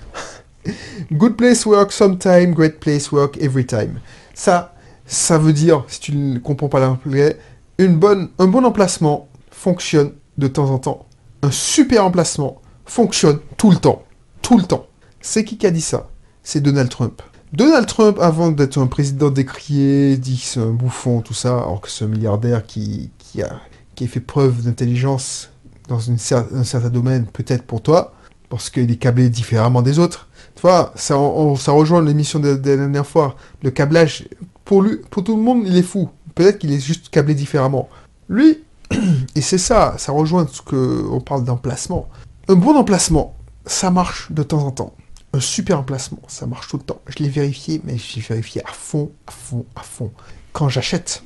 Good 1.13 1.37
place 1.37 1.65
work 1.65 1.93
sometime, 1.93 2.53
great 2.53 2.81
place 2.81 3.11
work 3.13 3.39
every 3.41 3.65
time. 3.65 4.01
Ça, 4.35 4.75
ça 5.07 5.39
veut 5.39 5.55
dire, 5.55 5.85
si 5.89 6.01
tu 6.01 6.13
ne 6.13 6.39
comprends 6.39 6.69
pas 6.69 6.81
l'anglais, 6.81 7.39
une 7.79 7.97
bonne, 7.97 8.29
un 8.39 8.47
bon 8.49 8.65
emplacement 8.65 9.28
fonctionne 9.59 10.13
de 10.39 10.47
temps 10.47 10.71
en 10.71 10.79
temps. 10.79 11.07
Un 11.43 11.51
super 11.51 12.05
emplacement 12.05 12.63
fonctionne 12.87 13.41
tout 13.57 13.71
le 13.71 13.77
temps. 13.77 14.05
Tout 14.41 14.57
le 14.57 14.63
temps. 14.63 14.87
C'est 15.21 15.45
qui 15.45 15.59
qui 15.59 15.67
a 15.67 15.73
dit 15.73 15.81
ça? 15.81 16.09
C'est 16.45 16.61
Donald 16.61 16.89
Trump. 16.89 17.21
Donald 17.53 17.87
Trump, 17.87 18.19
avant 18.21 18.51
d'être 18.51 18.79
un 18.79 18.87
président 18.87 19.31
décrié, 19.31 20.17
dit 20.17 20.37
que 20.37 20.45
c'est 20.45 20.61
un 20.61 20.71
bouffon, 20.71 21.23
tout 21.23 21.35
ça, 21.35 21.59
alors 21.59 21.81
que 21.81 22.05
un 22.05 22.07
milliardaire 22.07 22.65
qui, 22.67 23.11
qui, 23.19 23.43
a, 23.43 23.61
qui 23.97 24.07
fait 24.07 24.21
preuve 24.21 24.63
d'intelligence 24.63 25.51
dans 25.89 25.99
une 25.99 26.19
un 26.55 26.65
certain 26.65 26.91
domaine, 26.91 27.27
peut-être 27.27 27.65
pour 27.65 27.83
toi, 27.83 28.15
parce 28.51 28.71
qu'il 28.71 28.91
est 28.91 28.97
câblé 28.97 29.29
différemment 29.29 29.83
des 29.83 29.99
autres. 29.99 30.29
Tu 30.55 30.63
vois, 30.63 30.93
ça, 30.95 31.17
ça 31.59 31.73
rejoint 31.73 32.03
l'émission 32.03 32.39
de, 32.39 32.55
de, 32.55 32.71
la 32.71 32.77
dernière 32.77 33.07
fois. 33.07 33.35
Le 33.63 33.71
câblage, 33.71 34.29
pour, 34.65 34.83
lui, 34.83 34.99
pour 35.11 35.25
tout 35.25 35.37
le 35.37 35.43
monde, 35.43 35.65
il 35.67 35.77
est 35.77 35.83
fou. 35.83 36.11
Peut-être 36.35 36.59
qu'il 36.59 36.73
est 36.73 36.81
juste 36.81 37.09
câblé 37.09 37.35
différemment. 37.35 37.89
Lui, 38.29 38.63
et 39.35 39.41
c'est 39.41 39.59
ça, 39.59 39.95
ça 39.99 40.13
rejoint 40.13 40.47
ce 40.51 40.63
que 40.63 41.07
on 41.11 41.21
parle 41.21 41.45
d'emplacement. 41.45 42.09
Un 42.49 42.55
bon 42.55 42.77
emplacement, 42.77 43.37
ça 43.67 43.91
marche 43.91 44.33
de 44.33 44.43
temps 44.43 44.65
en 44.65 44.71
temps. 44.71 44.95
Un 45.35 45.41
super 45.41 45.79
emplacement, 45.81 46.23
ça 46.29 46.47
marche 46.47 46.69
tout 46.69 46.79
le 46.79 46.83
temps. 46.83 47.01
Je 47.07 47.23
l'ai 47.23 47.29
vérifié, 47.29 47.83
mais 47.85 47.99
j'ai 47.99 48.21
vérifié 48.21 48.63
à 48.65 48.73
fond, 48.73 49.11
à 49.27 49.31
fond, 49.31 49.67
à 49.77 49.83
fond. 49.83 50.11
Quand 50.53 50.69
j'achète, 50.69 51.23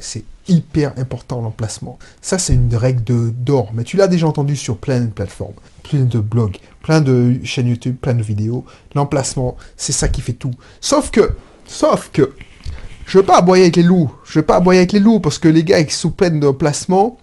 c'est 0.00 0.24
hyper 0.48 0.92
important 0.98 1.40
l'emplacement. 1.40 1.98
Ça, 2.20 2.38
c'est 2.38 2.54
une 2.54 2.74
règle 2.74 3.32
d'or. 3.32 3.70
Mais 3.74 3.84
tu 3.84 3.96
l'as 3.96 4.08
déjà 4.08 4.26
entendu 4.26 4.56
sur 4.56 4.78
plein 4.78 5.00
de 5.00 5.10
plateformes, 5.10 5.54
plein 5.82 6.04
de 6.04 6.18
blogs, 6.18 6.56
plein 6.82 7.00
de 7.00 7.38
chaînes 7.44 7.68
YouTube, 7.68 7.96
plein 8.00 8.14
de 8.14 8.22
vidéos. 8.22 8.64
L'emplacement, 8.94 9.56
c'est 9.76 9.92
ça 9.92 10.08
qui 10.08 10.20
fait 10.20 10.32
tout. 10.32 10.54
Sauf 10.80 11.10
que, 11.10 11.34
sauf 11.66 12.10
que, 12.12 12.34
je 13.06 13.18
veux 13.18 13.24
pas 13.24 13.38
aboyer 13.38 13.64
avec 13.64 13.76
les 13.76 13.82
loups. 13.82 14.10
Je 14.24 14.38
veux 14.38 14.44
pas 14.44 14.56
aboyer 14.56 14.80
avec 14.80 14.92
les 14.92 15.00
loups 15.00 15.20
parce 15.20 15.38
que 15.38 15.48
les 15.48 15.64
gars, 15.64 15.80
ils 15.80 15.90
sont 15.90 16.10
pleins 16.10 16.30
d'emplacements. 16.30 17.18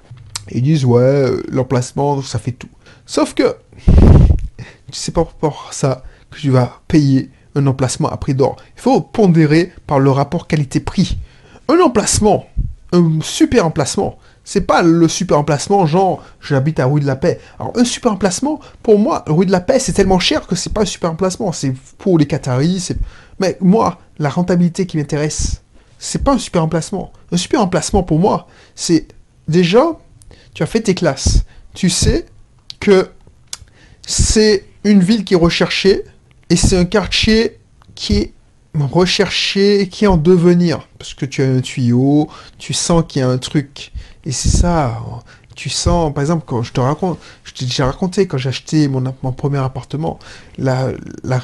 Ils 0.50 0.62
disent, 0.62 0.86
ouais, 0.86 1.02
euh, 1.02 1.44
l'emplacement, 1.50 2.22
ça 2.22 2.40
fait 2.40 2.52
tout. 2.52 2.70
Sauf 3.06 3.34
que, 3.34 3.56
tu 3.86 5.00
sais 5.00 5.12
pas 5.12 5.26
pour 5.26 5.70
ça 5.72 6.04
que 6.30 6.38
tu 6.38 6.50
vas 6.50 6.82
payer 6.88 7.30
un 7.56 7.68
emplacement 7.68 8.10
à 8.10 8.18
prix 8.18 8.34
d'or. 8.34 8.58
Il 8.78 8.82
faut 8.82 9.02
pondérer 9.02 9.72
par 9.88 10.00
le 10.00 10.12
rapport 10.12 10.48
qualité-prix. 10.48 11.18
Un 11.68 11.80
emplacement, 11.80 12.46
un 12.92 13.20
super 13.22 13.66
emplacement, 13.66 14.18
c'est 14.44 14.62
pas 14.62 14.82
le 14.82 15.08
super 15.08 15.38
emplacement 15.38 15.86
genre 15.86 16.24
j'habite 16.42 16.80
à 16.80 16.86
Rue 16.86 17.00
de 17.00 17.06
la 17.06 17.16
Paix. 17.16 17.40
Alors 17.60 17.74
un 17.76 17.86
super 17.86 18.14
emplacement, 18.14 18.60
pour 18.84 19.00
moi, 19.00 19.24
Rue 19.28 19.46
de 19.46 19.52
la 19.52 19.62
Paix, 19.62 19.80
c'est 19.80 19.94
tellement 19.94 20.20
cher 20.20 20.48
que 20.48 20.56
c'est 20.56 20.74
pas 20.74 20.82
un 20.82 20.86
super 20.86 21.12
emplacement. 21.12 21.52
C'est 21.52 21.74
pour 21.98 22.18
les 22.18 22.26
Qataris. 22.26 22.90
Mais 23.40 23.58
moi, 23.62 24.00
la 24.20 24.30
rentabilité 24.30 24.86
qui 24.86 24.98
m'intéresse, 24.98 25.61
c'est 26.04 26.24
pas 26.24 26.34
un 26.34 26.40
super 26.40 26.64
emplacement. 26.64 27.14
Un 27.32 27.38
super 27.38 27.62
emplacement 27.62 28.02
pour 28.02 28.18
moi, 28.18 28.48
c'est 28.74 29.08
déjà, 29.48 30.00
tu 30.56 30.64
as 30.64 30.66
fait 30.66 30.82
tes 30.82 30.96
classes. 30.96 31.46
Tu 31.76 31.92
sais 31.92 32.26
que 32.80 33.12
c'est 34.02 34.66
une 34.84 35.02
ville 35.02 35.24
qui 35.24 35.36
est 35.36 35.38
recherchée 35.38 36.04
et 36.50 36.56
c'est 36.56 36.76
un 36.76 36.86
quartier 36.86 37.60
qui 37.94 38.18
est 38.18 38.34
recherché, 38.74 39.90
qui 39.90 40.06
est 40.06 40.08
en 40.08 40.18
devenir. 40.18 40.88
Parce 40.98 41.14
que 41.14 41.28
tu 41.28 41.44
as 41.44 41.48
un 41.48 41.62
tuyau, 41.62 42.28
tu 42.58 42.74
sens 42.74 43.04
qu'il 43.08 43.20
y 43.20 43.24
a 43.24 43.30
un 43.30 43.38
truc. 43.38 43.92
Et 44.26 44.32
c'est 44.32 44.50
ça, 44.50 45.04
tu 45.56 45.70
sens, 45.70 46.12
par 46.12 46.24
exemple, 46.24 46.46
quand 46.48 46.64
je 46.64 46.74
te 46.74 46.80
raconte, 46.80 47.20
je 47.44 47.54
t'ai 47.54 47.66
déjà 47.66 47.86
raconté 47.86 48.26
quand 48.26 48.40
j'ai 48.40 48.50
acheté 48.50 48.88
mon, 48.88 49.04
premier 49.34 49.60
appartement, 49.60 50.18
la, 50.58 50.94
la 51.24 51.40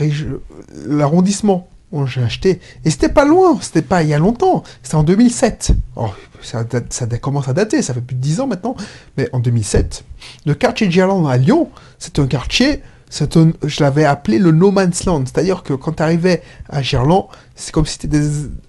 j'ai 2.06 2.22
acheté, 2.22 2.60
et 2.84 2.90
c'était 2.90 3.10
pas 3.10 3.26
loin, 3.26 3.58
c'était 3.62 3.82
pas 3.82 4.04
il 4.04 4.10
y 4.10 4.14
a 4.14 4.20
longtemps, 4.20 4.64
c'était 4.84 4.96
en 4.96 5.04
2007. 5.04 5.72
Oh, 5.96 6.10
ça, 6.42 6.66
commence 7.22 7.48
à 7.48 7.54
dater, 7.54 7.82
ça 7.82 7.94
fait 7.94 8.02
plus 8.02 8.16
de 8.16 8.22
10 8.22 8.42
ans 8.42 8.48
maintenant, 8.48 8.76
mais 9.18 9.30
en 9.34 9.40
2007, 9.40 10.04
le 10.46 10.54
quartier 10.54 10.88
de 10.88 10.92
Gerland 10.92 11.28
à 11.28 11.38
Lyon, 11.38 11.70
c'est 11.98 12.20
un 12.20 12.28
quartier, 12.28 12.82
je 13.10 13.84
l'avais 13.84 14.06
appelé 14.06 14.38
le 14.38 14.52
No 14.52 14.72
Man's 14.72 15.06
Land, 15.06 15.26
c'est-à-dire 15.26 15.64
que 15.64 15.74
quand 15.74 15.94
tu 15.94 16.04
arrivais 16.04 16.42
à 16.70 16.82
Gerland, 16.82 17.28
c'est 17.56 17.72
comme 17.72 17.86
si 17.86 17.98
c'était 18.00 18.22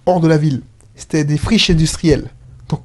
hors 0.07 0.21
de 0.21 0.29
la 0.29 0.39
ville, 0.39 0.63
c'était 0.95 1.25
des 1.25 1.39
friches 1.39 1.71
industrielles. 1.71 2.31
Donc, 2.69 2.83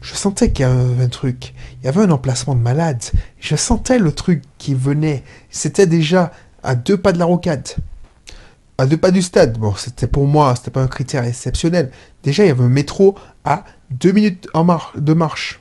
je 0.00 0.14
sentais 0.14 0.52
qu'il 0.52 0.64
y 0.64 0.68
avait 0.68 1.04
un 1.04 1.08
truc. 1.08 1.54
Il 1.82 1.86
y 1.86 1.88
avait 1.88 2.02
un 2.02 2.10
emplacement 2.10 2.54
de 2.54 2.60
malade. 2.60 3.02
Je 3.40 3.56
sentais 3.56 3.98
le 3.98 4.12
truc 4.12 4.42
qui 4.56 4.74
venait. 4.74 5.24
C'était 5.50 5.86
déjà 5.86 6.32
à 6.62 6.74
deux 6.74 6.96
pas 6.96 7.12
de 7.12 7.18
la 7.18 7.24
rocade. 7.24 7.68
À 8.80 8.86
deux 8.86 8.96
pas 8.96 9.10
du 9.10 9.22
stade. 9.22 9.58
Bon, 9.58 9.74
c'était 9.74 10.06
pour 10.06 10.28
moi, 10.28 10.54
c'était 10.54 10.70
pas 10.70 10.82
un 10.82 10.86
critère 10.86 11.24
exceptionnel. 11.24 11.90
Déjà, 12.22 12.44
il 12.44 12.46
y 12.46 12.50
avait 12.50 12.62
un 12.62 12.68
métro 12.68 13.16
à 13.44 13.64
deux 13.90 14.12
minutes 14.12 14.48
en 14.54 14.64
de 14.94 15.12
marche. 15.14 15.60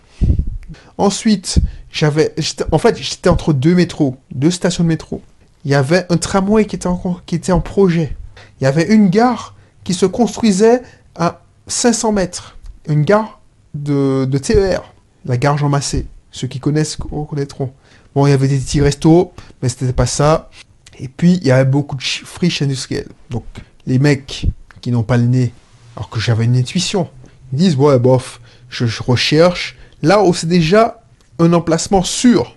Ensuite, 1.00 1.58
j'avais, 1.92 2.36
en 2.72 2.78
fait, 2.78 2.96
j'étais 2.98 3.30
entre 3.30 3.54
deux 3.54 3.74
métros, 3.74 4.18
deux 4.32 4.52
stations 4.52 4.84
de 4.84 4.90
métro. 4.90 5.24
Il 5.66 5.72
y 5.72 5.76
avait 5.76 6.06
un 6.10 6.18
tramway 6.18 6.66
qui 6.66 6.76
était 6.76 6.86
en, 6.86 7.18
qui 7.26 7.34
était 7.34 7.52
en 7.52 7.60
projet. 7.60 8.16
Il 8.62 8.66
y 8.66 8.68
avait 8.68 8.94
une 8.94 9.10
gare 9.10 9.56
qui 9.84 9.96
se 9.96 10.06
construisait 10.06 10.84
à 11.16 11.42
500 11.66 12.12
mètres. 12.12 12.56
Une 12.88 13.02
gare 13.02 13.42
de, 13.74 14.26
TER, 14.38 14.94
la 15.26 15.38
gare 15.38 15.58
Jean 15.58 15.70
Massé. 15.70 16.06
Ceux 16.30 16.48
qui 16.48 16.60
connaissent 16.60 16.98
reconnaîtront. 17.10 17.74
Bon, 18.14 18.28
il 18.28 18.30
y 18.30 18.34
avait 18.34 18.48
des 18.48 18.60
petits 18.60 18.82
restos, 18.82 19.34
mais 19.62 19.70
c'était 19.70 19.92
pas 19.92 20.06
ça. 20.06 20.52
Et 21.00 21.08
puis, 21.08 21.34
il 21.42 21.48
y 21.48 21.52
avait 21.52 21.70
beaucoup 21.70 21.96
de 21.96 22.02
friches 22.02 22.62
industrielles. 22.62 23.10
Donc, 23.30 23.46
les 23.86 24.00
mecs 24.00 24.48
qui 24.82 24.92
n'ont 24.92 25.04
pas 25.04 25.18
le 25.18 25.26
nez, 25.26 25.54
alors 25.96 26.10
que 26.10 26.20
j'avais 26.20 26.46
une 26.46 26.58
intuition, 26.58 27.10
ils 27.54 27.60
disent, 27.60 27.76
ouais, 27.76 28.00
bof, 28.00 28.42
je, 28.70 28.86
recherche 29.02 29.78
là 30.02 30.24
où 30.24 30.34
c'est 30.34 30.48
déjà 30.48 31.02
un 31.40 31.54
emplacement 31.54 32.04
sûr. 32.04 32.56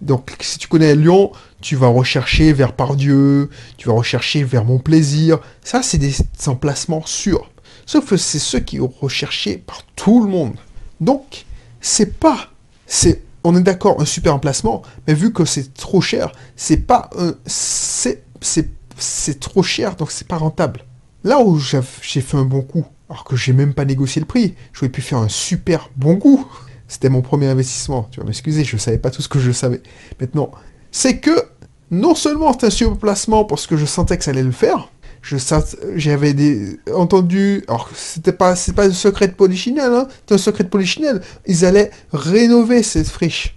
Donc, 0.00 0.36
si 0.40 0.58
tu 0.58 0.68
connais 0.68 0.94
Lyon, 0.94 1.32
tu 1.60 1.76
vas 1.76 1.88
rechercher 1.88 2.52
vers 2.52 2.74
Pardieu, 2.74 3.48
tu 3.78 3.88
vas 3.88 3.94
rechercher 3.94 4.44
vers 4.44 4.64
Mon 4.64 4.78
Plaisir. 4.78 5.38
Ça, 5.62 5.82
c'est 5.82 5.98
des 5.98 6.14
emplacements 6.46 7.04
sûrs. 7.06 7.50
Sauf 7.86 8.10
que 8.10 8.16
c'est 8.16 8.38
ceux 8.38 8.60
qui 8.60 8.78
sont 8.78 8.92
recherchés 9.00 9.58
par 9.58 9.82
tout 9.96 10.22
le 10.22 10.30
monde. 10.30 10.56
Donc, 11.00 11.44
c'est 11.80 12.18
pas, 12.18 12.50
c'est, 12.86 13.23
on 13.44 13.54
est 13.56 13.62
d'accord, 13.62 14.00
un 14.00 14.06
super 14.06 14.34
emplacement, 14.34 14.82
mais 15.06 15.14
vu 15.14 15.32
que 15.32 15.44
c'est 15.44 15.74
trop 15.74 16.00
cher, 16.00 16.32
c'est 16.56 16.78
pas 16.78 17.10
un, 17.18 17.34
c'est, 17.46 18.24
c'est, 18.40 19.40
trop 19.40 19.62
cher, 19.62 19.96
donc 19.96 20.10
c'est 20.10 20.26
pas 20.26 20.38
rentable. 20.38 20.84
Là 21.22 21.40
où 21.40 21.58
j'ai 21.58 21.82
fait 21.82 22.36
un 22.36 22.44
bon 22.44 22.62
coup, 22.62 22.86
alors 23.08 23.24
que 23.24 23.36
j'ai 23.36 23.52
même 23.52 23.74
pas 23.74 23.84
négocié 23.84 24.20
le 24.20 24.26
prix, 24.26 24.54
j'aurais 24.72 24.88
pu 24.88 25.02
faire 25.02 25.18
un 25.18 25.28
super 25.28 25.90
bon 25.96 26.16
coup. 26.16 26.46
C'était 26.88 27.08
mon 27.08 27.22
premier 27.22 27.46
investissement. 27.46 28.08
Tu 28.10 28.20
vas 28.20 28.26
m'excuser, 28.26 28.62
je 28.64 28.76
savais 28.76 28.98
pas 28.98 29.10
tout 29.10 29.22
ce 29.22 29.28
que 29.28 29.38
je 29.38 29.52
savais. 29.52 29.82
Maintenant, 30.20 30.50
c'est 30.90 31.18
que 31.18 31.30
non 31.90 32.14
seulement 32.14 32.52
c'est 32.52 32.66
un 32.66 32.70
super 32.70 32.96
placement 32.96 33.44
parce 33.44 33.66
que 33.66 33.76
je 33.76 33.84
sentais 33.84 34.18
que 34.18 34.24
ça 34.24 34.30
allait 34.30 34.42
le 34.42 34.52
faire, 34.52 34.90
j'avais 35.96 36.34
entendu 36.92 37.64
alors 37.66 37.88
c'était 37.94 38.32
pas 38.32 38.56
c'est 38.56 38.74
pas 38.74 38.86
un 38.86 38.92
secret 38.92 39.28
de 39.28 39.32
polichinelle 39.32 39.92
hein, 39.92 40.08
c'est 40.26 40.34
un 40.34 40.38
secret 40.38 40.64
de 40.64 40.68
polichinelle. 40.68 41.22
Ils 41.46 41.64
allaient 41.64 41.90
rénover 42.12 42.82
cette 42.82 43.08
friche. 43.08 43.56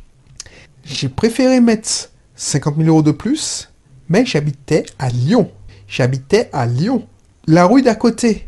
J'ai 0.85 1.09
préféré 1.09 1.59
mettre 1.59 2.09
50 2.35 2.77
000 2.77 2.87
euros 2.87 3.01
de 3.01 3.11
plus 3.11 3.69
mais 4.09 4.25
j'habitais 4.25 4.85
à 4.97 5.09
Lyon. 5.09 5.51
J'habitais 5.89 6.49
à 6.53 6.65
Lyon. 6.65 7.05
La 7.47 7.65
rue 7.65 7.81
d'à 7.81 7.95
côté 7.95 8.45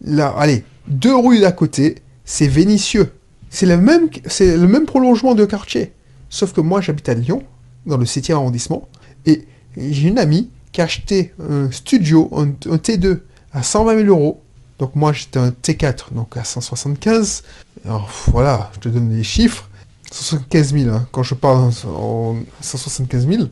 là 0.00 0.32
allez 0.38 0.64
deux 0.86 1.16
rues 1.16 1.40
d'à 1.40 1.52
côté 1.52 1.96
c'est 2.24 2.46
Vénitieux 2.46 3.12
c'est 3.48 3.66
le 3.66 3.76
même 3.78 4.08
c'est 4.26 4.56
le 4.56 4.68
même 4.68 4.86
prolongement 4.86 5.34
de 5.34 5.44
quartier. 5.44 5.92
Sauf 6.28 6.52
que 6.52 6.60
moi 6.60 6.80
j'habite 6.80 7.08
à 7.08 7.14
Lyon 7.14 7.42
dans 7.86 7.96
le 7.96 8.04
7e 8.04 8.34
arrondissement 8.34 8.88
et 9.26 9.44
j'ai 9.76 10.08
une 10.08 10.18
amie 10.18 10.50
qui 10.72 10.80
a 10.80 10.84
acheté 10.84 11.32
un 11.40 11.70
studio, 11.70 12.30
un, 12.32 12.46
T2 12.76 13.20
à 13.52 13.62
120 13.62 14.04
000 14.04 14.08
euros. 14.08 14.42
Donc 14.78 14.94
moi 14.94 15.12
j'étais 15.12 15.38
un 15.38 15.50
T4, 15.50 16.12
donc 16.12 16.36
à 16.36 16.44
175. 16.44 17.42
Alors 17.84 18.08
voilà, 18.28 18.70
je 18.74 18.80
te 18.80 18.88
donne 18.88 19.14
les 19.14 19.24
chiffres. 19.24 19.68
175 20.10 20.72
000, 20.74 20.94
hein, 20.94 21.06
quand 21.12 21.22
je 21.22 21.34
parle 21.34 21.70
en 21.86 22.36
175 22.60 23.28
000. 23.28 23.44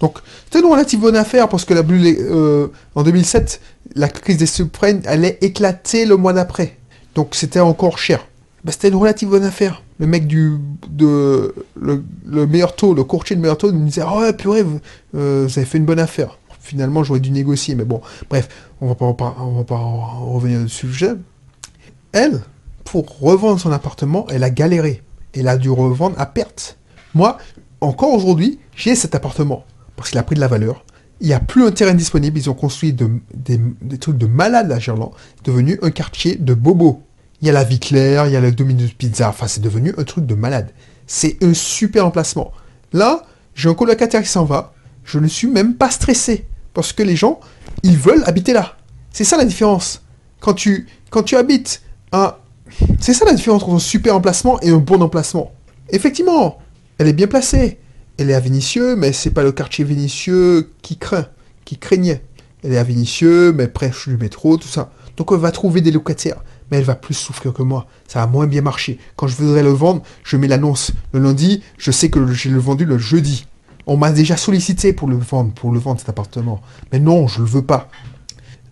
Donc 0.00 0.18
c'était 0.44 0.60
une 0.60 0.70
relative 0.70 1.00
bonne 1.00 1.16
affaire 1.16 1.48
parce 1.48 1.64
que 1.64 1.74
la 1.74 1.82
bulle, 1.82 2.04
euh, 2.06 2.68
en 2.94 3.02
2007, 3.02 3.60
la 3.94 4.08
crise 4.08 4.38
des 4.38 4.46
subprimes 4.46 5.02
allait 5.06 5.38
éclater 5.40 6.06
le 6.06 6.16
mois 6.16 6.32
d'après. 6.32 6.78
Donc 7.14 7.34
c'était 7.34 7.60
encore 7.60 7.98
cher. 7.98 8.26
Bah, 8.64 8.72
c'était 8.72 8.88
une 8.88 8.96
relative 8.96 9.28
bonne 9.28 9.44
affaire. 9.44 9.82
Le 9.98 10.06
mec 10.06 10.26
du 10.26 10.58
de 10.88 11.54
le, 11.76 12.46
meilleur 12.46 12.74
taux, 12.74 12.94
le 12.94 13.04
courtier 13.04 13.36
de 13.36 13.40
meilleur 13.40 13.58
taux, 13.58 13.72
me 13.72 13.84
disait 13.84 14.02
oh 14.06 14.20
ouais, 14.20 14.32
purée, 14.32 14.62
vous, 14.62 14.80
euh, 15.14 15.44
avez 15.44 15.66
fait 15.66 15.78
une 15.78 15.84
bonne 15.84 15.98
affaire. 15.98 16.38
Finalement, 16.60 17.04
j'aurais 17.04 17.20
dû 17.20 17.30
négocier, 17.30 17.74
mais 17.74 17.84
bon, 17.84 18.00
bref, 18.30 18.48
on 18.80 18.88
va 18.88 18.94
pas, 18.94 19.36
on 19.38 19.52
va 19.52 19.64
pas 19.64 19.76
revenir 19.76 20.62
au 20.64 20.68
sujet. 20.68 21.12
Elle, 22.12 22.40
pour 22.84 23.18
revendre 23.20 23.60
son 23.60 23.70
appartement, 23.70 24.26
elle 24.30 24.42
a 24.42 24.50
galéré. 24.50 25.02
Elle 25.34 25.48
a 25.48 25.58
dû 25.58 25.68
revendre 25.68 26.18
à 26.18 26.24
perte. 26.24 26.78
Moi, 27.14 27.36
encore 27.82 28.14
aujourd'hui, 28.14 28.58
j'ai 28.74 28.94
cet 28.94 29.14
appartement 29.14 29.64
parce 29.96 30.10
qu'il 30.10 30.18
a 30.18 30.22
pris 30.22 30.36
de 30.36 30.40
la 30.40 30.48
valeur. 30.48 30.84
Il 31.20 31.26
n'y 31.26 31.34
a 31.34 31.40
plus 31.40 31.64
un 31.64 31.70
terrain 31.70 31.94
disponible. 31.94 32.38
Ils 32.38 32.50
ont 32.50 32.54
construit 32.54 32.92
des, 32.92 33.08
des, 33.34 33.98
trucs 33.98 34.18
de 34.18 34.26
malade 34.26 34.72
à 34.72 34.78
Gerland, 34.78 35.12
devenu 35.44 35.78
un 35.82 35.90
quartier 35.90 36.36
de 36.36 36.54
bobos. 36.54 37.02
Il 37.40 37.46
y 37.46 37.50
a 37.50 37.52
la 37.52 37.64
vie 37.64 37.78
claire, 37.78 38.26
il 38.26 38.32
y 38.32 38.36
a 38.36 38.40
le 38.40 38.52
Domino's 38.52 38.92
Pizza. 38.92 39.28
Enfin, 39.28 39.46
c'est 39.46 39.60
devenu 39.60 39.92
un 39.98 40.04
truc 40.04 40.26
de 40.26 40.34
malade. 40.34 40.70
C'est 41.06 41.36
un 41.42 41.52
super 41.54 42.06
emplacement. 42.06 42.52
Là, 42.92 43.24
j'ai 43.54 43.68
un 43.68 43.74
colocataire 43.74 44.22
qui 44.22 44.28
s'en 44.28 44.44
va. 44.44 44.72
Je 45.04 45.18
ne 45.18 45.26
suis 45.26 45.46
même 45.46 45.74
pas 45.74 45.90
stressé. 45.90 46.46
Parce 46.72 46.92
que 46.92 47.02
les 47.02 47.16
gens, 47.16 47.40
ils 47.82 47.96
veulent 47.96 48.24
habiter 48.26 48.52
là. 48.52 48.76
C'est 49.10 49.24
ça 49.24 49.36
la 49.36 49.44
différence. 49.44 50.02
Quand 50.40 50.54
tu, 50.54 50.88
quand 51.10 51.22
tu 51.22 51.36
habites 51.36 51.82
un... 52.12 52.34
C'est 52.98 53.14
ça 53.14 53.24
la 53.24 53.34
différence 53.34 53.62
entre 53.62 53.74
un 53.74 53.78
super 53.78 54.16
emplacement 54.16 54.60
et 54.60 54.70
un 54.70 54.78
bon 54.78 55.00
emplacement. 55.02 55.52
Effectivement, 55.90 56.58
elle 56.98 57.08
est 57.08 57.12
bien 57.12 57.26
placée. 57.26 57.78
Elle 58.18 58.30
est 58.30 58.34
à 58.34 58.40
Vénitieux, 58.40 58.96
mais 58.96 59.12
c'est 59.12 59.30
pas 59.30 59.42
le 59.42 59.52
quartier 59.52 59.84
Vénitieux 59.84 60.72
qui 60.82 60.96
craint, 60.96 61.26
qui 61.64 61.78
craignait. 61.78 62.24
Elle 62.62 62.72
est 62.72 62.78
à 62.78 62.84
Vénitieux, 62.84 63.52
mais 63.52 63.68
près 63.68 63.92
du 64.06 64.16
métro, 64.16 64.56
tout 64.56 64.68
ça. 64.68 64.90
Donc 65.16 65.30
on 65.30 65.36
va 65.36 65.52
trouver 65.52 65.80
des 65.80 65.90
locataires 65.90 66.42
elle 66.74 66.84
va 66.84 66.94
plus 66.94 67.14
souffrir 67.14 67.52
que 67.52 67.62
moi. 67.62 67.86
Ça 68.08 68.22
a 68.22 68.26
moins 68.26 68.46
bien 68.46 68.62
marché. 68.62 68.98
Quand 69.16 69.26
je 69.26 69.36
voudrais 69.36 69.62
le 69.62 69.70
vendre, 69.70 70.02
je 70.22 70.36
mets 70.36 70.48
l'annonce 70.48 70.92
le 71.12 71.20
lundi, 71.20 71.62
je 71.78 71.90
sais 71.90 72.10
que 72.10 72.32
j'ai 72.32 72.50
le 72.50 72.58
vendu 72.58 72.84
le 72.84 72.98
jeudi. 72.98 73.46
On 73.86 73.96
m'a 73.96 74.12
déjà 74.12 74.36
sollicité 74.36 74.92
pour 74.92 75.08
le 75.08 75.16
vendre, 75.16 75.52
pour 75.52 75.70
le 75.70 75.78
vendre 75.78 76.00
cet 76.00 76.08
appartement. 76.08 76.60
Mais 76.92 76.98
non, 76.98 77.28
je 77.28 77.40
le 77.40 77.46
veux 77.46 77.62
pas. 77.62 77.88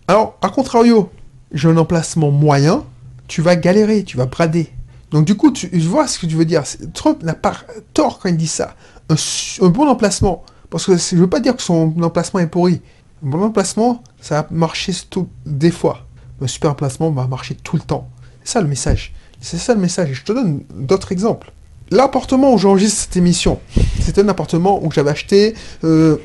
Alors, 0.07 0.37
à 0.41 0.49
contrario, 0.49 1.11
j'ai 1.51 1.69
un 1.69 1.77
emplacement 1.77 2.31
moyen, 2.31 2.83
tu 3.27 3.41
vas 3.41 3.55
galérer, 3.55 4.03
tu 4.03 4.17
vas 4.17 4.25
brader. 4.25 4.69
Donc 5.11 5.25
du 5.25 5.35
coup, 5.35 5.51
tu 5.51 5.67
vois 5.79 6.07
ce 6.07 6.17
que 6.17 6.25
tu 6.25 6.35
veux 6.35 6.45
dire. 6.45 6.63
Trump 6.93 7.21
n'a 7.23 7.35
pas 7.35 7.55
tort 7.93 8.19
quand 8.19 8.29
il 8.29 8.37
dit 8.37 8.47
ça. 8.47 8.75
Un, 9.09 9.67
bon 9.69 9.87
emplacement, 9.87 10.43
parce 10.71 10.85
que 10.85 10.97
je 10.97 11.15
veux 11.15 11.29
pas 11.29 11.39
dire 11.39 11.55
que 11.55 11.61
son 11.61 11.93
emplacement 12.01 12.39
est 12.39 12.47
pourri. 12.47 12.81
Un 13.23 13.29
bon 13.29 13.43
emplacement, 13.43 14.01
ça 14.19 14.39
a 14.39 14.47
marché 14.49 14.91
tout, 15.09 15.27
des 15.45 15.71
fois 15.71 16.07
un 16.41 16.47
super 16.47 16.71
emplacement 16.71 17.11
va 17.11 17.27
marcher 17.27 17.55
tout 17.55 17.75
le 17.75 17.81
temps. 17.81 18.09
C'est 18.43 18.53
ça 18.53 18.61
le 18.61 18.67
message. 18.67 19.13
C'est 19.41 19.57
ça 19.57 19.73
le 19.73 19.79
message. 19.79 20.11
Et 20.11 20.13
je 20.13 20.23
te 20.23 20.31
donne 20.31 20.63
d'autres 20.73 21.11
exemples. 21.11 21.51
L'appartement 21.91 22.53
où 22.53 22.57
j'enregistre 22.57 23.01
cette 23.01 23.17
émission, 23.17 23.59
c'est 24.01 24.17
un 24.17 24.27
appartement 24.27 24.83
où 24.83 24.91
j'avais 24.91 25.11
acheté 25.11 25.53
euh, 25.83 26.17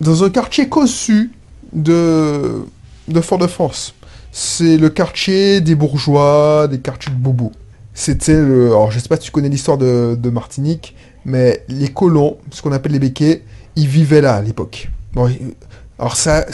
dans 0.00 0.24
un 0.24 0.30
quartier 0.30 0.68
conçu 0.68 1.32
de, 1.72 2.64
de 3.08 3.20
Fort-de-France. 3.20 3.94
C'est 4.32 4.76
le 4.76 4.90
quartier 4.90 5.60
des 5.60 5.74
bourgeois, 5.74 6.68
des 6.68 6.80
quartiers 6.80 7.12
de 7.12 7.18
bobo. 7.18 7.52
C'était 7.94 8.40
le... 8.40 8.68
Alors 8.68 8.90
je 8.90 8.98
sais 8.98 9.08
pas 9.08 9.16
si 9.16 9.22
tu 9.22 9.30
connais 9.30 9.48
l'histoire 9.48 9.76
de, 9.76 10.30
Martinique, 10.30 10.94
mais 11.24 11.64
les 11.68 11.88
colons, 11.88 12.38
ce 12.50 12.62
qu'on 12.62 12.72
appelle 12.72 12.92
les 12.92 12.98
béquets, 12.98 13.42
ils 13.76 13.88
vivaient 13.88 14.20
là 14.20 14.36
à 14.36 14.42
l'époque. 14.42 14.88
Alors 16.00 16.16
ça, 16.16 16.46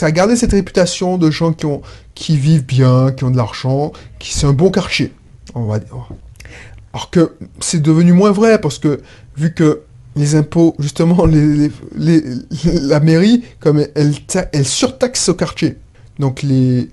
a 0.00 0.10
gardé 0.10 0.34
cette 0.34 0.50
réputation 0.50 1.16
de 1.16 1.30
gens 1.30 1.54
qui, 2.16 2.36
vivent 2.36 2.66
bien, 2.66 3.12
qui 3.12 3.22
ont 3.22 3.30
de 3.30 3.36
l'argent, 3.36 3.92
qui 4.18 4.34
c'est 4.34 4.46
un 4.46 4.52
bon 4.52 4.72
quartier, 4.72 5.12
on. 5.54 5.70
Alors 5.70 7.10
que 7.10 7.36
c'est 7.60 7.80
devenu 7.80 8.12
moins 8.12 8.32
vrai 8.32 8.60
parce 8.60 8.80
que 8.80 9.00
vu 9.36 9.54
que 9.54 9.82
les 10.16 10.34
impôts, 10.34 10.74
justement, 10.80 11.24
la 11.94 12.98
mairie, 12.98 13.44
comme 13.60 13.86
elle, 13.94 14.66
surtaxe 14.66 15.22
ce 15.22 15.30
quartier. 15.30 15.76
Donc 16.18 16.42
les, 16.42 16.88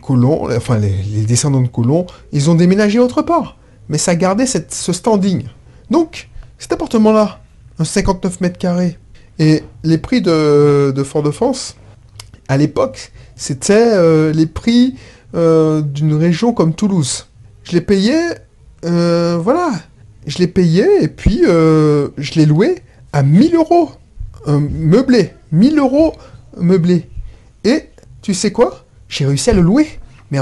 colons, 0.00 0.48
enfin 0.56 0.78
les, 0.78 0.94
les, 1.12 1.24
descendants 1.24 1.60
de 1.60 1.66
colons, 1.66 2.06
ils 2.30 2.50
ont 2.50 2.54
déménagé 2.54 3.00
autre 3.00 3.22
part. 3.22 3.56
Mais 3.88 3.98
ça 3.98 4.14
gardait 4.14 4.46
cette, 4.46 4.72
ce 4.72 4.92
standing. 4.92 5.42
Donc, 5.90 6.28
cet 6.56 6.72
appartement-là, 6.72 7.40
un 7.80 7.84
59 7.84 8.40
mètres 8.40 8.58
carrés, 8.58 8.96
et 9.38 9.62
les 9.82 9.98
prix 9.98 10.20
de, 10.22 10.92
de 10.94 11.02
Fort-de-France, 11.02 11.76
à 12.48 12.56
l'époque, 12.56 13.12
c'était 13.36 13.74
euh, 13.74 14.32
les 14.32 14.46
prix 14.46 14.94
euh, 15.34 15.80
d'une 15.80 16.14
région 16.14 16.52
comme 16.52 16.74
Toulouse. 16.74 17.26
Je 17.64 17.72
l'ai 17.72 17.80
payé, 17.80 18.14
euh, 18.84 19.38
voilà, 19.42 19.72
je 20.26 20.38
l'ai 20.38 20.48
payé 20.48 20.84
et 21.02 21.08
puis 21.08 21.42
je 21.44 22.34
l'ai 22.34 22.46
loué 22.46 22.82
à 23.12 23.22
1000 23.22 23.54
euros. 23.54 23.90
Meublé. 24.46 25.34
1000 25.52 25.78
euros 25.78 26.14
meublé. 26.56 27.08
Et 27.64 27.88
tu 28.20 28.34
sais 28.34 28.52
quoi? 28.52 28.84
J'ai 29.08 29.26
réussi 29.26 29.50
à 29.50 29.54
le 29.54 29.62
louer. 29.62 29.86
Mais 30.30 30.38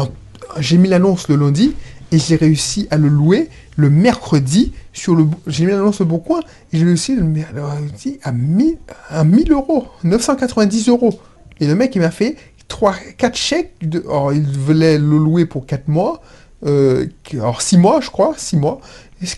j'ai 0.59 0.79
mis 0.79 0.89
l'annonce 0.89 1.29
le 1.29 1.37
lundi 1.37 1.75
et 2.13 2.19
j'ai 2.19 2.37
réussi 2.37 2.89
à 2.91 2.97
le 2.97 3.09
louer 3.09 3.49
le 3.77 3.91
mercredi 3.91 4.73
sur 4.93 5.15
le. 5.15 5.27
J'ai 5.47 5.65
mis 5.65 5.73
l'annonce 5.73 6.01
le 6.01 6.07
bon 6.07 6.19
coin 6.19 6.41
et 6.73 6.79
j'ai 6.79 6.85
réussi 6.85 7.15
le 7.15 7.25
mercredi 7.25 8.19
à 8.23 8.33
1000, 8.33 8.77
à 9.09 9.25
1000 9.25 9.53
euros. 9.53 9.87
990 10.05 10.89
euros. 10.89 11.19
Et 11.61 11.67
le 11.67 11.75
mec, 11.75 11.95
il 11.95 12.01
m'a 12.01 12.11
fait 12.11 12.37
3, 12.69 12.95
4 13.17 13.37
chèques. 13.37 13.75
De, 13.83 14.05
oh, 14.09 14.31
il 14.33 14.47
voulait 14.47 14.99
le 14.99 15.19
louer 15.19 15.47
pour 15.47 15.67
4 15.67 15.89
mois. 15.89 16.21
Euh, 16.67 17.07
alors 17.33 17.63
6 17.63 17.79
mois, 17.79 18.01
je 18.01 18.11
crois. 18.11 18.35
6 18.37 18.57
mois. 18.57 18.81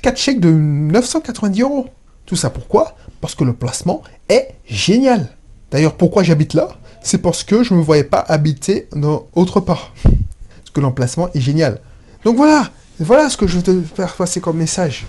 4 0.02 0.17
chèques 0.17 0.41
de 0.41 0.50
990 0.50 1.62
euros. 1.62 1.87
Tout 2.26 2.37
ça 2.37 2.50
pourquoi? 2.50 2.97
Parce 3.21 3.35
que 3.35 3.45
le 3.45 3.52
placement 3.52 4.02
est 4.29 4.55
génial. 4.67 5.29
D'ailleurs, 5.71 5.97
pourquoi 5.97 6.23
j'habite 6.23 6.55
là? 6.55 6.69
C'est 7.02 7.19
parce 7.19 7.43
que 7.43 7.64
je 7.64 7.75
ne 7.75 7.81
me 7.81 7.85
voyais 7.85 8.05
pas 8.05 8.21
habiter 8.21 8.88
dans 8.95 9.26
autre 9.35 9.61
part. 9.61 9.93
Parce 10.02 10.71
que 10.73 10.81
l'emplacement 10.81 11.31
est 11.35 11.41
génial. 11.41 11.81
Donc 12.25 12.37
voilà, 12.37 12.69
voilà 12.99 13.29
ce 13.29 13.37
que 13.37 13.47
je 13.47 13.57
veux 13.57 13.62
te 13.62 13.83
faire 13.95 14.14
passer 14.14 14.41
comme 14.41 14.59
message. 14.59 15.07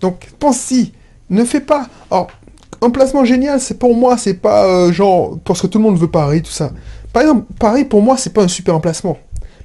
Donc 0.00 0.28
pense-y, 0.38 0.92
ne 1.30 1.44
fais 1.44 1.60
pas. 1.60 1.88
Alors, 2.10 2.28
emplacement 2.80 3.24
génial, 3.24 3.60
c'est 3.60 3.78
pour 3.78 3.94
moi, 3.94 4.16
c'est 4.18 4.34
pas 4.34 4.66
euh, 4.66 4.92
genre 4.92 5.38
parce 5.44 5.62
que 5.62 5.66
tout 5.66 5.78
le 5.78 5.84
monde 5.84 5.98
veut 5.98 6.10
Paris, 6.10 6.42
tout 6.42 6.50
ça. 6.50 6.72
Par 7.12 7.22
exemple, 7.22 7.46
Paris 7.58 7.84
pour 7.84 8.02
moi, 8.02 8.16
c'est 8.16 8.32
pas 8.32 8.42
un 8.42 8.48
super 8.48 8.74
emplacement. 8.74 9.18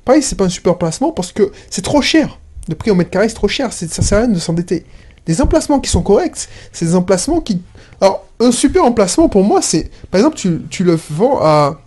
Paris, 0.06 0.22
c'est 0.22 0.36
pas 0.36 0.46
un 0.46 0.50
super 0.50 0.74
emplacement 0.74 1.12
parce 1.12 1.32
que 1.32 1.52
c'est 1.70 1.84
trop 1.84 2.02
cher. 2.02 2.40
Le 2.68 2.76
prix 2.76 2.92
au 2.92 2.96
mètre 2.96 3.10
carré, 3.10 3.28
c'est 3.28 3.36
trop 3.36 3.48
cher, 3.48 3.74
ça 3.74 3.88
sert 3.88 4.18
à 4.20 4.22
rien 4.22 4.30
de 4.30 4.40
s'endetter. 4.40 4.86
Des 5.26 5.42
emplacements 5.42 5.80
qui 5.80 5.90
sont 5.90 6.02
corrects, 6.02 6.48
c'est 6.72 6.86
des 6.86 6.96
emplacements 6.96 7.42
qui... 7.42 7.62
Alors, 8.00 8.26
un 8.40 8.52
super 8.52 8.84
emplacement 8.84 9.30
pour 9.30 9.44
moi, 9.44 9.62
c'est... 9.62 9.92
Par 10.10 10.20
exemple, 10.20 10.38
tu, 10.38 10.62
tu, 10.70 10.84
le 10.84 11.00
vends 11.10 11.40
à... 11.42 11.80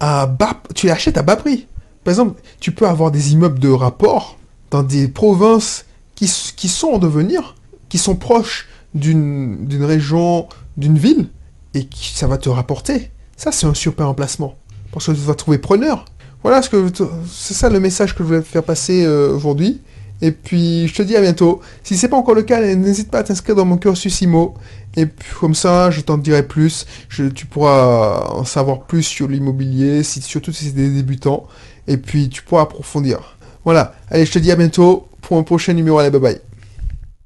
à 0.00 0.26
bas... 0.26 0.60
Tu 0.74 0.86
l'achètes 0.86 1.16
à 1.16 1.22
bas 1.22 1.36
prix. 1.36 1.66
Par 2.04 2.12
exemple, 2.12 2.40
tu 2.60 2.72
peux 2.72 2.86
avoir 2.86 3.10
des 3.10 3.32
immeubles 3.32 3.58
de 3.58 3.68
rapport 3.68 4.38
dans 4.70 4.82
des 4.82 5.08
provinces 5.08 5.84
qui, 6.14 6.30
qui 6.56 6.68
sont 6.68 6.88
en 6.88 6.98
devenir, 6.98 7.54
qui 7.88 7.98
sont 7.98 8.16
proches 8.16 8.68
d'une 8.94 9.84
région, 9.84 10.48
d'une 10.76 10.98
ville, 10.98 11.28
et 11.74 11.88
ça 12.14 12.26
va 12.26 12.38
te 12.38 12.48
rapporter. 12.48 13.10
Ça, 13.36 13.52
c'est 13.52 13.66
un 13.66 13.74
super 13.74 14.08
emplacement. 14.08 14.54
Parce 14.92 15.06
que 15.06 15.12
tu 15.12 15.18
vas 15.18 15.34
trouver 15.34 15.58
preneur. 15.58 16.04
Voilà, 16.42 16.60
ce 16.60 16.68
que 16.68 16.90
c'est 17.30 17.54
ça 17.54 17.70
le 17.70 17.80
message 17.80 18.14
que 18.14 18.22
je 18.22 18.28
voulais 18.28 18.42
faire 18.42 18.64
passer 18.64 19.04
euh, 19.04 19.34
aujourd'hui. 19.34 19.80
Et 20.20 20.30
puis, 20.30 20.86
je 20.86 20.94
te 20.94 21.02
dis 21.02 21.16
à 21.16 21.20
bientôt. 21.20 21.60
Si 21.82 21.96
c'est 21.96 22.08
pas 22.08 22.16
encore 22.16 22.34
le 22.34 22.42
cas, 22.42 22.60
n'hésite 22.76 23.10
pas 23.10 23.18
à 23.18 23.22
t'inscrire 23.24 23.56
dans 23.56 23.64
mon 23.64 23.76
cursus 23.76 24.20
IMO. 24.20 24.54
Et 24.96 25.06
puis, 25.06 25.30
comme 25.40 25.54
ça, 25.54 25.90
je 25.90 26.00
t'en 26.00 26.18
dirai 26.18 26.44
plus. 26.44 26.86
Tu 27.08 27.46
pourras 27.46 28.28
en 28.30 28.44
savoir 28.44 28.82
plus 28.82 29.02
sur 29.02 29.26
l'immobilier, 29.26 30.02
surtout 30.04 30.52
si 30.52 30.66
c'est 30.66 30.72
des 30.72 30.90
débutants. 30.90 31.46
Et 31.86 31.96
puis, 31.96 32.28
tu 32.28 32.42
pourras 32.42 32.62
approfondir. 32.62 33.36
Voilà. 33.64 33.94
Allez, 34.10 34.26
je 34.26 34.32
te 34.32 34.38
dis 34.38 34.50
à 34.50 34.56
bientôt 34.56 35.08
pour 35.20 35.36
un 35.38 35.42
prochain 35.42 35.72
numéro. 35.72 35.98
Allez, 35.98 36.10
bye 36.10 36.20
bye. 36.20 36.51